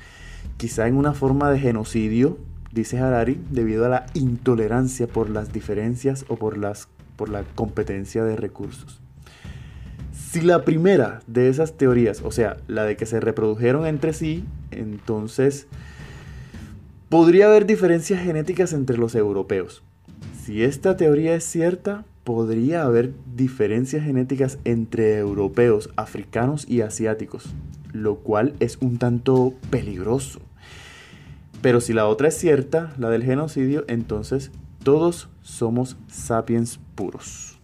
quizá 0.58 0.88
en 0.88 0.96
una 0.96 1.14
forma 1.14 1.50
de 1.50 1.60
genocidio, 1.60 2.38
dice 2.72 3.00
Harari, 3.00 3.42
debido 3.50 3.86
a 3.86 3.90
la 3.90 4.06
intolerancia 4.14 5.08
por 5.08 5.30
las 5.30 5.52
diferencias 5.52 6.26
o 6.28 6.36
por, 6.36 6.58
las, 6.58 6.88
por 7.16 7.30
la 7.30 7.44
competencia 7.56 8.24
de 8.24 8.36
recursos. 8.36 9.02
Si 10.36 10.42
la 10.42 10.66
primera 10.66 11.22
de 11.28 11.48
esas 11.48 11.78
teorías, 11.78 12.22
o 12.22 12.30
sea, 12.30 12.58
la 12.68 12.84
de 12.84 12.98
que 12.98 13.06
se 13.06 13.22
reprodujeron 13.22 13.88
entre 13.88 14.12
sí, 14.12 14.44
entonces 14.70 15.66
podría 17.08 17.46
haber 17.46 17.66
diferencias 17.66 18.22
genéticas 18.22 18.74
entre 18.74 18.98
los 18.98 19.16
europeos. 19.16 19.82
Si 20.44 20.62
esta 20.62 20.98
teoría 20.98 21.36
es 21.36 21.46
cierta, 21.46 22.04
podría 22.26 22.84
haber 22.84 23.14
diferencias 23.34 24.04
genéticas 24.04 24.60
entre 24.66 25.18
europeos, 25.20 25.90
africanos 25.96 26.68
y 26.68 26.82
asiáticos, 26.82 27.54
lo 27.94 28.18
cual 28.18 28.56
es 28.60 28.78
un 28.82 28.98
tanto 28.98 29.54
peligroso. 29.70 30.42
Pero 31.62 31.80
si 31.80 31.94
la 31.94 32.08
otra 32.08 32.28
es 32.28 32.38
cierta, 32.38 32.94
la 32.98 33.10
del 33.10 33.24
genocidio, 33.24 33.86
entonces 33.88 34.52
todos 34.84 35.30
somos 35.42 35.96
sapiens 36.10 36.78
puros. 36.96 37.58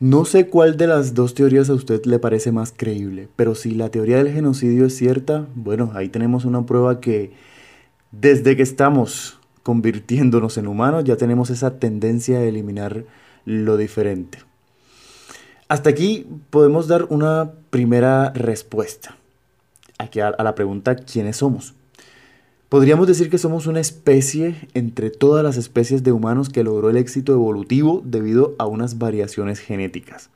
No 0.00 0.24
sé 0.24 0.48
cuál 0.48 0.78
de 0.78 0.86
las 0.86 1.12
dos 1.12 1.34
teorías 1.34 1.68
a 1.68 1.74
usted 1.74 2.06
le 2.06 2.18
parece 2.18 2.52
más 2.52 2.72
creíble, 2.74 3.28
pero 3.36 3.54
si 3.54 3.72
la 3.72 3.90
teoría 3.90 4.16
del 4.16 4.32
genocidio 4.32 4.86
es 4.86 4.96
cierta, 4.96 5.46
bueno, 5.54 5.92
ahí 5.94 6.08
tenemos 6.08 6.46
una 6.46 6.64
prueba 6.64 7.00
que 7.00 7.32
desde 8.10 8.56
que 8.56 8.62
estamos 8.62 9.38
convirtiéndonos 9.62 10.56
en 10.56 10.68
humanos, 10.68 11.04
ya 11.04 11.16
tenemos 11.16 11.50
esa 11.50 11.78
tendencia 11.78 12.38
a 12.38 12.44
eliminar 12.44 13.04
lo 13.44 13.76
diferente. 13.76 14.38
Hasta 15.68 15.90
aquí 15.90 16.26
podemos 16.48 16.88
dar 16.88 17.04
una 17.10 17.52
primera 17.68 18.30
respuesta 18.30 19.18
a, 19.98 20.42
la 20.42 20.54
pregunta 20.54 20.96
¿quiénes 20.96 21.36
somos? 21.36 21.74
Podríamos 22.70 23.08
decir 23.08 23.30
que 23.30 23.38
somos 23.38 23.66
una 23.66 23.80
especie 23.80 24.68
entre 24.74 25.10
todas 25.10 25.42
las 25.42 25.56
especies 25.56 26.04
de 26.04 26.12
humanos 26.12 26.50
que 26.50 26.62
logró 26.62 26.88
el 26.88 26.98
éxito 26.98 27.32
evolutivo 27.32 28.00
debido 28.04 28.54
a 28.58 28.66
unas 28.66 28.96
variaciones 28.96 29.58
genéticas. 29.58 30.30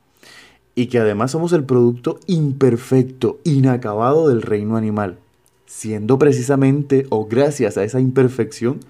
Y 0.75 0.87
que 0.87 0.99
además 0.99 1.31
somos 1.31 1.53
el 1.53 1.63
producto 1.63 2.19
imperfecto, 2.27 3.39
inacabado 3.45 4.29
del 4.29 4.43
reino 4.43 4.77
animal, 4.77 5.19
siendo 5.67 6.19
precisamente 6.19 7.07
o 7.09 7.27
gracias 7.27 7.79
a 7.79 7.85
esa 7.85 8.01
imperfección 8.01 8.81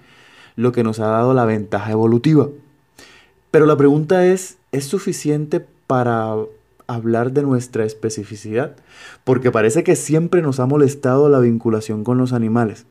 lo 0.55 0.71
que 0.71 0.83
nos 0.83 0.99
ha 0.99 1.05
dado 1.05 1.35
la 1.35 1.45
ventaja 1.45 1.91
evolutiva. 1.91 2.49
Pero 3.51 3.67
la 3.67 3.77
pregunta 3.77 4.25
es, 4.25 4.57
¿es 4.71 4.85
suficiente 4.85 5.63
para 5.85 6.33
hablar 6.87 7.31
de 7.31 7.43
nuestra 7.43 7.85
especificidad? 7.85 8.75
Porque 9.23 9.51
parece 9.51 9.83
que 9.83 9.95
siempre 9.95 10.41
nos 10.41 10.59
ha 10.59 10.65
molestado 10.65 11.29
la 11.29 11.37
vinculación 11.37 12.03
con 12.03 12.17
los 12.17 12.33
animales. 12.33 12.87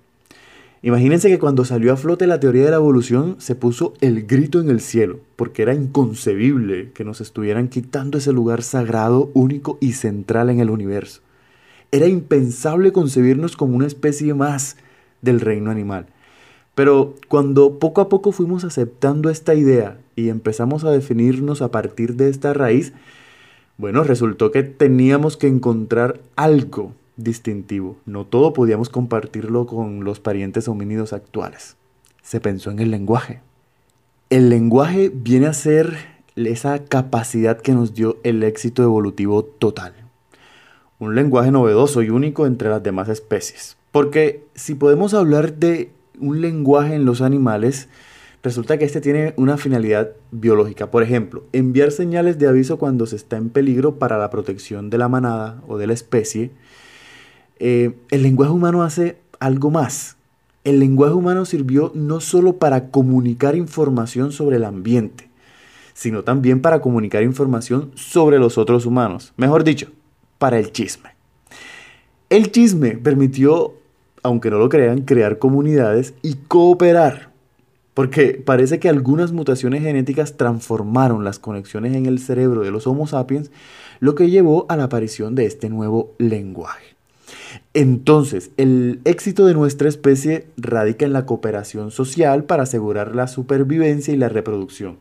Imagínense 0.85 1.31
que 1.31 1.39
cuando 1.39 1.65
salió 1.65 1.95
a 1.95 1.97
flote 1.97 2.27
la 2.27 2.41
teoría 2.41 2.67
de 2.67 2.71
la 2.71 2.77
evolución 2.77 3.37
se 3.39 3.55
puso 3.55 3.95
el 4.03 4.27
grito 4.27 4.61
en 4.61 4.69
el 4.69 4.83
cielo, 4.83 5.19
porque 5.35 5.63
era 5.63 5.73
inconcebible 5.73 6.91
que 6.93 7.05
nos 7.05 7.23
estuvieran 7.23 7.69
quitando 7.69 8.19
ese 8.19 8.35
lugar 8.35 8.63
sagrado, 8.63 9.31
único 9.33 9.79
y 9.81 9.93
central 9.93 10.51
en 10.51 10.61
el 10.61 10.69
universo. 10.69 11.23
Era 11.91 12.07
impensable 12.07 12.93
concebirnos 12.93 13.57
como 13.57 13.77
una 13.77 13.87
especie 13.87 14.35
más 14.35 14.77
del 15.23 15.41
reino 15.41 15.71
animal. 15.71 16.05
Pero 16.75 17.15
cuando 17.29 17.79
poco 17.79 18.03
a 18.03 18.11
poco 18.11 18.31
fuimos 18.31 18.63
aceptando 18.65 19.31
esta 19.31 19.55
idea 19.55 19.97
y 20.17 20.29
empezamos 20.29 20.85
a 20.85 20.91
definirnos 20.91 21.63
a 21.63 21.71
partir 21.71 22.17
de 22.17 22.29
esta 22.29 22.53
raíz, 22.53 22.93
bueno, 23.79 24.05
resultó 24.05 24.51
que 24.51 24.63
teníamos 24.65 25.39
que 25.39 25.47
encontrar 25.49 26.21
algo 26.37 26.93
distintivo. 27.17 27.97
No 28.07 28.25
todo 28.27 28.53
podíamos 28.53 28.89
compartirlo 28.89 29.67
con 29.67 30.05
los 30.05 30.21
parientes 30.21 30.69
homínidos 30.69 31.13
actuales. 31.13 31.77
Se 32.23 32.41
pensó 32.41 32.71
en 32.71 32.79
el 32.79 32.91
lenguaje. 32.91 33.41
El 34.31 34.49
lenguaje 34.49 35.11
viene 35.15 35.47
a 35.47 35.53
ser 35.53 35.97
esa 36.37 36.85
capacidad 36.85 37.61
que 37.61 37.73
nos 37.73 37.95
dio 37.95 38.19
el 38.25 38.43
éxito 38.43 38.83
evolutivo 38.83 39.45
total. 39.45 39.95
Un 40.99 41.15
lenguaje 41.15 41.51
novedoso 41.51 42.03
y 42.03 42.11
único 42.11 42.47
entre 42.47 42.69
las 42.69 42.83
demás 42.83 43.09
especies. 43.09 43.77
Porque 43.93 44.45
si 44.55 44.75
podemos 44.75 45.15
hablar 45.15 45.55
de 45.55 45.91
un 46.19 46.41
lenguaje 46.41 46.95
en 46.95 47.05
los 47.05 47.21
animales, 47.21 47.89
resulta 48.43 48.79
que 48.79 48.85
este 48.85 49.01
tiene 49.01 49.35
una 49.37 49.57
finalidad 49.57 50.11
biológica. 50.31 50.91
Por 50.91 51.03
ejemplo, 51.03 51.45
enviar 51.53 51.93
señales 51.93 52.39
de 52.39 52.49
aviso 52.49 52.79
cuando 52.79 53.07
se 53.07 53.17
está 53.17 53.37
en 53.37 53.51
peligro 53.51 53.99
para 53.99 54.19
la 54.19 54.31
protección 54.31 54.91
de 54.91 54.99
la 54.99 55.09
manada 55.09 55.63
o 55.69 55.79
de 55.79 55.87
la 55.87 55.93
especie. 55.93 56.51
Eh, 57.59 57.95
el 58.11 58.23
lenguaje 58.23 58.53
humano 58.53 58.83
hace 58.83 59.19
algo 59.41 59.71
más. 59.71 60.17
El 60.65 60.81
lenguaje 60.81 61.15
humano 61.15 61.45
sirvió 61.45 61.93
no 61.95 62.21
solo 62.21 62.57
para 62.57 62.91
comunicar 62.91 63.55
información 63.57 64.33
sobre 64.33 64.57
el 64.57 64.65
ambiente, 64.65 65.29
sino 65.93 66.23
también 66.23 66.63
para 66.63 66.81
comunicar 66.81 67.23
información 67.23 67.91
sobre 67.95 68.39
los 68.39 68.57
otros 68.57 68.87
humanos. 68.87 69.33
Mejor 69.37 69.65
dicho, 69.65 69.93
para 70.39 70.59
el 70.59 70.73
chisme. 70.73 71.11
El 72.31 72.51
chisme 72.51 72.97
permitió 72.97 73.75
aunque 74.25 74.51
no 74.51 74.59
lo 74.59 74.69
crean, 74.69 75.03
crear 75.03 75.39
comunidades 75.39 76.15
y 76.23 76.35
cooperar. 76.35 77.31
Porque 77.93 78.43
parece 78.45 78.81
que 78.81 78.89
algunas 78.89 79.31
mutaciones 79.31 79.83
genéticas 79.83 80.37
transformaron 80.37 81.23
las 81.23 81.39
conexiones 81.39 81.95
en 81.95 82.07
el 82.07 82.19
cerebro 82.19 82.63
de 82.63 82.73
los 82.73 82.89
Homo 82.89 83.07
sapiens, 83.07 83.53
lo 84.01 84.17
que 84.17 84.31
llevó 84.31 84.67
a 84.69 84.77
la 84.77 84.85
aparición 84.85 85.37
de 85.37 85.45
este 85.47 85.69
nuevo 85.69 86.15
lenguaje. 86.19 86.94
Entonces, 87.73 88.51
el 88.57 89.01
éxito 89.05 89.47
de 89.47 89.55
nuestra 89.55 89.89
especie 89.89 90.47
radica 90.57 91.05
en 91.05 91.13
la 91.13 91.27
cooperación 91.27 91.91
social 91.91 92.45
para 92.45 92.65
asegurar 92.65 93.15
la 93.15 93.27
supervivencia 93.27 94.15
y 94.15 94.17
la 94.17 94.29
reproducción. 94.29 94.99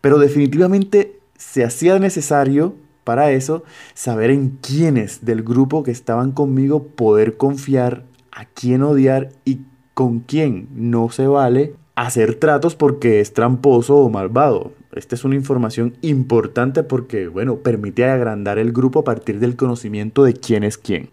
Pero 0.00 0.18
definitivamente 0.18 1.18
se 1.36 1.64
hacía 1.64 1.98
necesario 1.98 2.74
para 3.04 3.32
eso 3.32 3.64
saber 3.94 4.30
en 4.30 4.58
quiénes 4.60 5.24
del 5.24 5.42
grupo 5.42 5.82
que 5.82 5.90
estaban 5.90 6.32
conmigo 6.32 6.84
poder 6.84 7.36
confiar 7.36 8.04
a 8.30 8.44
quién 8.44 8.82
odiar 8.82 9.30
y 9.44 9.60
con 9.94 10.20
quién 10.20 10.68
no 10.74 11.10
se 11.10 11.26
vale 11.26 11.74
hacer 11.94 12.36
tratos 12.36 12.74
porque 12.74 13.20
es 13.20 13.34
tramposo 13.34 13.96
o 13.96 14.08
malvado. 14.08 14.72
Esta 14.92 15.14
es 15.14 15.24
una 15.24 15.34
información 15.34 15.96
importante 16.02 16.82
porque, 16.82 17.28
bueno, 17.28 17.56
permite 17.56 18.04
agrandar 18.04 18.58
el 18.58 18.72
grupo 18.72 19.00
a 19.00 19.04
partir 19.04 19.40
del 19.40 19.56
conocimiento 19.56 20.24
de 20.24 20.34
quién 20.34 20.64
es 20.64 20.78
quién. 20.78 21.10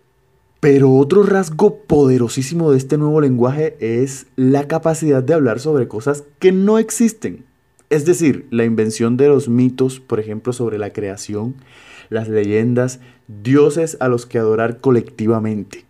Pero 0.60 0.92
otro 0.94 1.24
rasgo 1.24 1.78
poderosísimo 1.84 2.72
de 2.72 2.78
este 2.78 2.98
nuevo 2.98 3.22
lenguaje 3.22 3.78
es 3.80 4.28
la 4.36 4.68
capacidad 4.68 5.24
de 5.24 5.34
hablar 5.34 5.60
sobre 5.60 5.88
cosas 5.88 6.24
que 6.40 6.52
no 6.52 6.80
existen. 6.80 7.46
Es 7.90 8.06
decir, 8.06 8.48
la 8.52 8.66
invención 8.66 9.18
de 9.18 9.30
los 9.30 9.48
mitos, 9.50 10.00
por 10.00 10.20
ejemplo, 10.20 10.54
sobre 10.54 10.78
la 10.78 10.92
creación, 10.92 11.56
las 12.10 12.28
leyendas, 12.28 13.00
dioses 13.28 13.98
a 14.00 14.10
los 14.10 14.26
que 14.26 14.38
adorar 14.38 14.80
colectivamente 14.80 15.90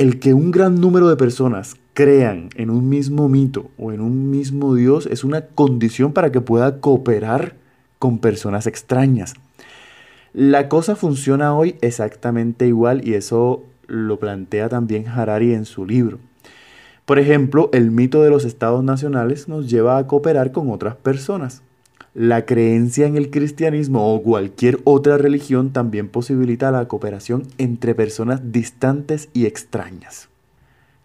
el 0.00 0.18
que 0.18 0.32
un 0.32 0.50
gran 0.50 0.80
número 0.80 1.10
de 1.10 1.16
personas 1.16 1.76
crean 1.92 2.48
en 2.54 2.70
un 2.70 2.88
mismo 2.88 3.28
mito 3.28 3.70
o 3.76 3.92
en 3.92 4.00
un 4.00 4.30
mismo 4.30 4.74
Dios 4.74 5.04
es 5.04 5.24
una 5.24 5.42
condición 5.48 6.14
para 6.14 6.32
que 6.32 6.40
pueda 6.40 6.80
cooperar 6.80 7.56
con 7.98 8.18
personas 8.18 8.66
extrañas. 8.66 9.34
La 10.32 10.70
cosa 10.70 10.96
funciona 10.96 11.54
hoy 11.54 11.76
exactamente 11.82 12.66
igual 12.66 13.06
y 13.06 13.12
eso 13.12 13.64
lo 13.90 14.18
plantea 14.18 14.68
también 14.68 15.08
Harari 15.08 15.52
en 15.52 15.64
su 15.64 15.84
libro. 15.84 16.18
Por 17.04 17.18
ejemplo, 17.18 17.70
el 17.72 17.90
mito 17.90 18.22
de 18.22 18.30
los 18.30 18.44
estados 18.44 18.84
nacionales 18.84 19.48
nos 19.48 19.68
lleva 19.68 19.98
a 19.98 20.06
cooperar 20.06 20.52
con 20.52 20.70
otras 20.70 20.94
personas. 20.94 21.62
La 22.14 22.46
creencia 22.46 23.06
en 23.06 23.16
el 23.16 23.30
cristianismo 23.30 24.14
o 24.14 24.22
cualquier 24.22 24.78
otra 24.84 25.18
religión 25.18 25.72
también 25.72 26.08
posibilita 26.08 26.70
la 26.70 26.86
cooperación 26.86 27.46
entre 27.58 27.94
personas 27.94 28.52
distantes 28.52 29.28
y 29.32 29.46
extrañas. 29.46 30.28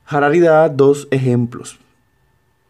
Harari 0.06 0.40
da 0.40 0.70
dos 0.70 1.08
ejemplos. 1.10 1.80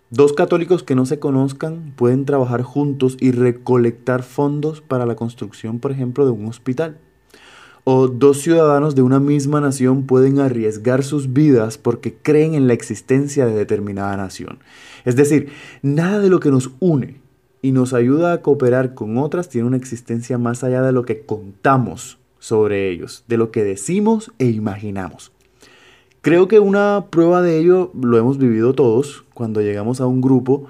Dos 0.10 0.34
católicos 0.34 0.84
que 0.84 0.96
no 0.96 1.06
se 1.06 1.20
conozcan 1.20 1.92
pueden 1.96 2.26
trabajar 2.26 2.62
juntos 2.62 3.18
y 3.20 3.32
recolectar 3.32 4.24
fondos 4.24 4.80
para 4.80 5.06
la 5.06 5.16
construcción, 5.16 5.80
por 5.80 5.92
ejemplo, 5.92 6.26
de 6.26 6.32
un 6.32 6.46
hospital 6.46 7.00
o 7.86 8.08
dos 8.08 8.42
ciudadanos 8.42 8.96
de 8.96 9.04
una 9.04 9.20
misma 9.20 9.62
nación 9.62 10.08
pueden 10.08 10.40
arriesgar 10.40 11.04
sus 11.04 11.32
vidas 11.32 11.78
porque 11.78 12.16
creen 12.16 12.56
en 12.56 12.68
la 12.68 12.74
existencia 12.74 13.46
de 13.46 13.54
determinada 13.54 14.18
nación. 14.18 14.58
Es 15.06 15.16
decir, 15.16 15.50
nada 15.84 16.20
de 16.20 16.30
lo 16.30 16.40
que 16.40 16.50
nos 16.50 16.72
une 16.80 17.22
y 17.62 17.72
nos 17.72 17.94
ayuda 17.94 18.34
a 18.34 18.42
cooperar 18.42 18.96
con 18.96 19.18
otras 19.18 19.50
tiene 19.50 19.68
una 19.68 19.78
existencia 19.78 20.40
más 20.40 20.64
allá 20.64 20.82
de 20.82 20.92
lo 20.92 21.06
que 21.06 21.22
contamos 21.22 22.18
sobre 22.40 22.90
ellos, 22.90 23.24
de 23.28 23.38
lo 23.38 23.52
que 23.52 23.64
decimos 23.64 24.32
e 24.40 24.48
imaginamos. 24.48 25.32
Creo 26.22 26.48
que 26.48 26.60
una 26.60 27.06
prueba 27.12 27.44
de 27.44 27.60
ello 27.60 27.92
lo 27.94 28.18
hemos 28.18 28.40
vivido 28.40 28.74
todos 28.74 29.26
cuando 29.36 29.62
llegamos 29.62 30.02
a 30.02 30.08
un 30.08 30.22
grupo 30.22 30.68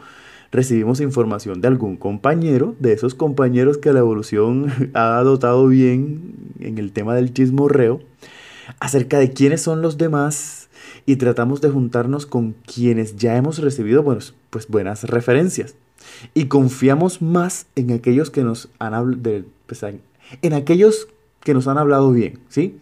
recibimos 0.56 1.02
información 1.02 1.62
de 1.62 1.68
algún 1.68 1.98
compañero, 1.98 2.76
de 2.80 2.94
esos 2.94 3.14
compañeros 3.14 3.78
que 3.78 3.94
la 3.94 4.00
evolución 4.00 4.72
ha 4.94 5.22
dotado 5.24 5.68
bien 5.68 6.34
en 6.60 6.78
el 6.78 6.92
tema 6.92 7.16
del 7.16 7.34
chismorreo, 7.34 8.02
acerca 8.80 9.20
de 9.20 9.32
quiénes 9.32 9.62
son 9.62 9.82
los 9.82 9.98
demás 9.98 10.70
y 11.06 11.18
tratamos 11.18 11.62
de 11.62 11.70
juntarnos 11.70 12.26
con 12.26 12.56
quienes 12.66 13.16
ya 13.16 13.36
hemos 13.38 13.60
recibido 13.60 14.04
pues, 14.04 14.34
pues 14.50 14.68
buenas 14.68 15.04
referencias. 15.04 15.76
Y 16.34 16.46
confiamos 16.46 17.22
más 17.22 17.68
en 17.76 17.92
aquellos 17.92 18.30
que 18.30 18.44
nos 18.44 18.70
han 18.80 18.94
hablado, 18.94 19.46
pues, 19.68 19.84
en 19.84 20.54
aquellos 20.54 21.08
que 21.42 21.54
nos 21.54 21.68
han 21.68 21.78
hablado 21.78 22.12
bien, 22.12 22.40
¿sí? 22.50 22.80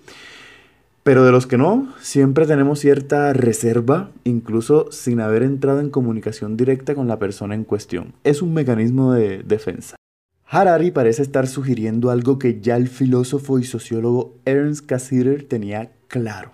Pero 1.04 1.26
de 1.26 1.34
los 1.34 1.48
que 1.48 1.58
no, 1.58 1.94
siempre 2.00 2.46
tenemos 2.46 2.80
cierta 2.80 3.34
reserva, 3.34 4.12
incluso 4.24 4.90
sin 4.90 5.20
haber 5.20 5.44
entrado 5.44 5.82
en 5.82 5.90
comunicación 5.90 6.56
directa 6.56 6.96
con 6.96 7.10
la 7.10 7.20
persona 7.20 7.56
en 7.56 7.66
cuestión. 7.66 8.14
Es 8.24 8.42
un 8.42 8.54
mecanismo 8.54 9.12
de 9.12 9.44
defensa. 9.44 9.98
Harari 10.46 10.92
parece 10.92 11.22
estar 11.22 11.48
sugiriendo 11.48 12.10
algo 12.10 12.40
que 12.40 12.62
ya 12.62 12.78
el 12.78 12.88
filósofo 12.88 13.60
y 13.60 13.66
sociólogo 13.66 14.36
Ernst 14.46 14.86
Cassirer 14.86 15.44
tenía 15.44 15.92
claro. 16.08 16.54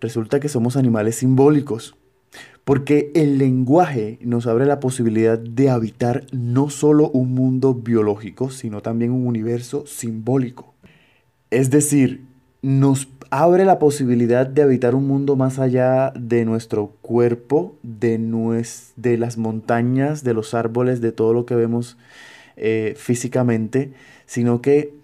Resulta 0.00 0.40
que 0.40 0.48
somos 0.48 0.76
animales 0.76 1.16
simbólicos, 1.16 1.96
porque 2.64 3.12
el 3.14 3.36
lenguaje 3.36 4.18
nos 4.22 4.46
abre 4.46 4.64
la 4.64 4.80
posibilidad 4.80 5.38
de 5.38 5.68
habitar 5.68 6.24
no 6.32 6.70
solo 6.70 7.10
un 7.10 7.34
mundo 7.34 7.74
biológico, 7.74 8.48
sino 8.50 8.80
también 8.80 9.10
un 9.10 9.26
universo 9.26 9.84
simbólico. 9.86 10.72
Es 11.50 11.68
decir, 11.68 12.24
nos 12.64 13.08
abre 13.28 13.66
la 13.66 13.78
posibilidad 13.78 14.46
de 14.46 14.62
habitar 14.62 14.94
un 14.94 15.06
mundo 15.06 15.36
más 15.36 15.58
allá 15.58 16.14
de 16.18 16.46
nuestro 16.46 16.94
cuerpo, 17.02 17.76
de, 17.82 18.16
de 18.96 19.18
las 19.18 19.36
montañas, 19.36 20.24
de 20.24 20.32
los 20.32 20.54
árboles, 20.54 21.02
de 21.02 21.12
todo 21.12 21.34
lo 21.34 21.44
que 21.44 21.56
vemos 21.56 21.98
eh, 22.56 22.94
físicamente, 22.96 23.92
sino 24.24 24.62
que 24.62 24.94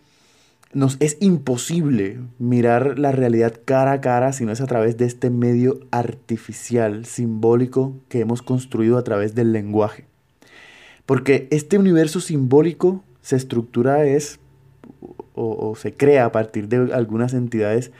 nos 0.73 0.97
es 1.01 1.19
imposible 1.21 2.21
mirar 2.39 2.99
la 2.99 3.13
realidad 3.13 3.53
cara 3.63 3.93
a 3.93 4.01
cara 4.01 4.33
si 4.33 4.47
no 4.47 4.53
es 4.53 4.63
a 4.63 4.67
través 4.67 4.97
de 4.97 5.05
este 5.05 5.29
medio 5.29 5.81
artificial, 5.91 7.05
simbólico 7.05 7.95
que 8.09 8.21
hemos 8.21 8.41
construido 8.41 8.97
a 8.97 9.05
través 9.05 9.35
del 9.35 9.53
lenguaje. 9.53 10.07
Porque 11.05 11.47
este 11.51 11.77
universo 11.77 12.21
simbólico 12.21 13.05
se 13.21 13.37
estructura 13.37 14.07
es 14.07 14.41
o, 15.41 15.75
se 15.75 15.95
crea 15.95 16.27
a 16.27 16.33
partir 16.33 16.69
de 16.69 16.93
algunas 16.93 17.35
entidades 17.35 17.93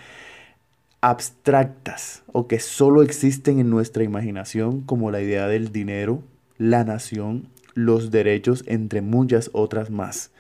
abstractas 1.01 2.23
o 2.33 2.47
que 2.47 2.61
solo 2.61 3.03
existen 3.03 3.59
en 3.59 3.71
nuestra 3.71 4.05
imaginación, 4.05 4.83
como 4.83 5.11
la 5.11 5.23
idea 5.23 5.47
del 5.47 5.73
dinero, 5.73 6.23
la 6.59 6.85
nación, 6.85 7.49
los 7.75 8.11
derechos, 8.11 8.65
entre 8.67 9.01
muchas 9.01 9.51
otras 9.53 9.91
más. 9.91 10.31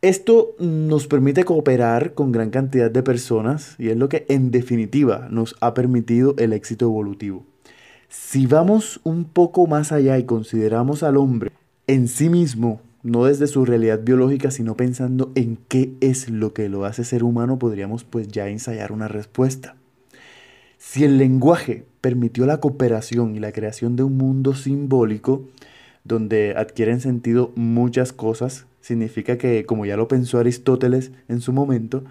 Esto 0.00 0.54
nos 0.58 1.08
permite 1.08 1.44
cooperar 1.44 2.14
con 2.14 2.30
gran 2.30 2.50
cantidad 2.50 2.90
de 2.90 3.02
personas 3.02 3.74
y 3.78 3.88
es 3.88 3.96
lo 3.96 4.08
que 4.08 4.24
en 4.28 4.50
definitiva 4.50 5.26
nos 5.30 5.56
ha 5.60 5.74
permitido 5.74 6.34
el 6.38 6.52
éxito 6.52 6.86
evolutivo. 6.86 7.44
Si 8.08 8.46
vamos 8.46 9.00
un 9.02 9.24
poco 9.24 9.66
más 9.66 9.92
allá 9.92 10.16
y 10.16 10.24
consideramos 10.24 11.02
al 11.02 11.16
hombre 11.16 11.50
en 11.88 12.06
sí 12.06 12.28
mismo 12.28 12.80
no 13.02 13.24
desde 13.24 13.46
su 13.46 13.64
realidad 13.64 14.00
biológica, 14.02 14.50
sino 14.50 14.76
pensando 14.76 15.32
en 15.34 15.58
qué 15.68 15.92
es 16.00 16.28
lo 16.30 16.52
que 16.52 16.68
lo 16.68 16.84
hace 16.84 17.04
ser 17.04 17.24
humano, 17.24 17.58
podríamos 17.58 18.04
pues 18.04 18.28
ya 18.28 18.48
ensayar 18.48 18.92
una 18.92 19.08
respuesta. 19.08 19.76
Si 20.78 21.04
el 21.04 21.18
lenguaje 21.18 21.84
permitió 22.00 22.46
la 22.46 22.60
cooperación 22.60 23.36
y 23.36 23.40
la 23.40 23.52
creación 23.52 23.96
de 23.96 24.04
un 24.04 24.16
mundo 24.16 24.54
simbólico, 24.54 25.44
donde 26.04 26.54
adquieren 26.56 27.00
sentido 27.00 27.52
muchas 27.56 28.12
cosas, 28.12 28.66
significa 28.80 29.38
que, 29.38 29.66
como 29.66 29.86
ya 29.86 29.96
lo 29.96 30.08
pensó 30.08 30.38
Aristóteles 30.38 31.12
en 31.28 31.40
su 31.40 31.52
momento, 31.52 32.04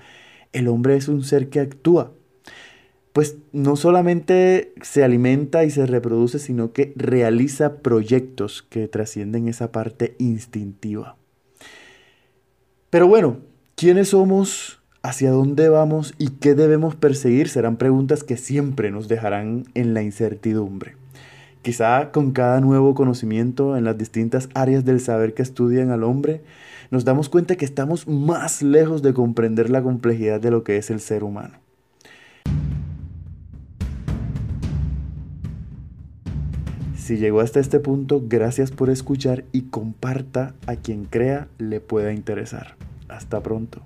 el 0.54 0.68
hombre 0.68 0.96
es 0.96 1.08
un 1.08 1.24
ser 1.24 1.50
que 1.50 1.60
actúa, 1.60 2.12
pues 3.18 3.36
no 3.52 3.76
solamente 3.78 4.76
se 4.84 5.04
alimenta 5.04 5.64
y 5.64 5.72
se 5.72 5.88
reproduce, 5.88 6.38
sino 6.38 6.72
que 6.72 6.94
realiza 6.96 7.78
proyectos 7.78 8.62
que 8.62 8.88
trascienden 8.88 9.48
esa 9.48 9.72
parte 9.72 10.16
instintiva. 10.20 11.18
Pero 12.92 13.08
bueno, 13.08 13.40
¿quiénes 13.74 14.10
somos? 14.10 14.84
¿Hacia 15.02 15.32
dónde 15.32 15.68
vamos? 15.68 16.14
¿Y 16.20 16.28
qué 16.30 16.54
debemos 16.54 16.96
perseguir? 16.96 17.50
Serán 17.50 17.78
preguntas 17.78 18.24
que 18.24 18.38
siempre 18.38 18.92
nos 18.92 19.08
dejarán 19.08 19.64
en 19.74 19.96
la 19.96 20.04
incertidumbre. 20.04 20.96
Quizá 21.64 22.12
con 22.12 22.34
cada 22.34 22.62
nuevo 22.62 22.94
conocimiento 22.94 23.78
en 23.78 23.84
las 23.84 23.98
distintas 23.98 24.48
áreas 24.54 24.86
del 24.86 25.00
saber 25.00 25.34
que 25.34 25.42
estudian 25.42 25.90
al 25.90 26.04
hombre, 26.04 26.44
nos 26.92 27.04
damos 27.04 27.30
cuenta 27.30 27.56
que 27.56 27.66
estamos 27.66 28.08
más 28.08 28.62
lejos 28.62 29.02
de 29.02 29.16
comprender 29.16 29.72
la 29.72 29.82
complejidad 29.82 30.40
de 30.40 30.52
lo 30.52 30.64
que 30.64 30.78
es 30.78 30.92
el 30.92 31.00
ser 31.00 31.24
humano. 31.24 31.58
Si 37.08 37.16
llegó 37.16 37.40
hasta 37.40 37.62
este 37.62 37.80
punto, 37.80 38.22
gracias 38.28 38.72
por 38.72 38.90
escuchar 38.90 39.46
y 39.54 39.62
comparta 39.70 40.56
a 40.66 40.76
quien 40.76 41.06
crea 41.06 41.48
le 41.58 41.80
pueda 41.80 42.12
interesar. 42.12 42.76
Hasta 43.08 43.42
pronto. 43.42 43.82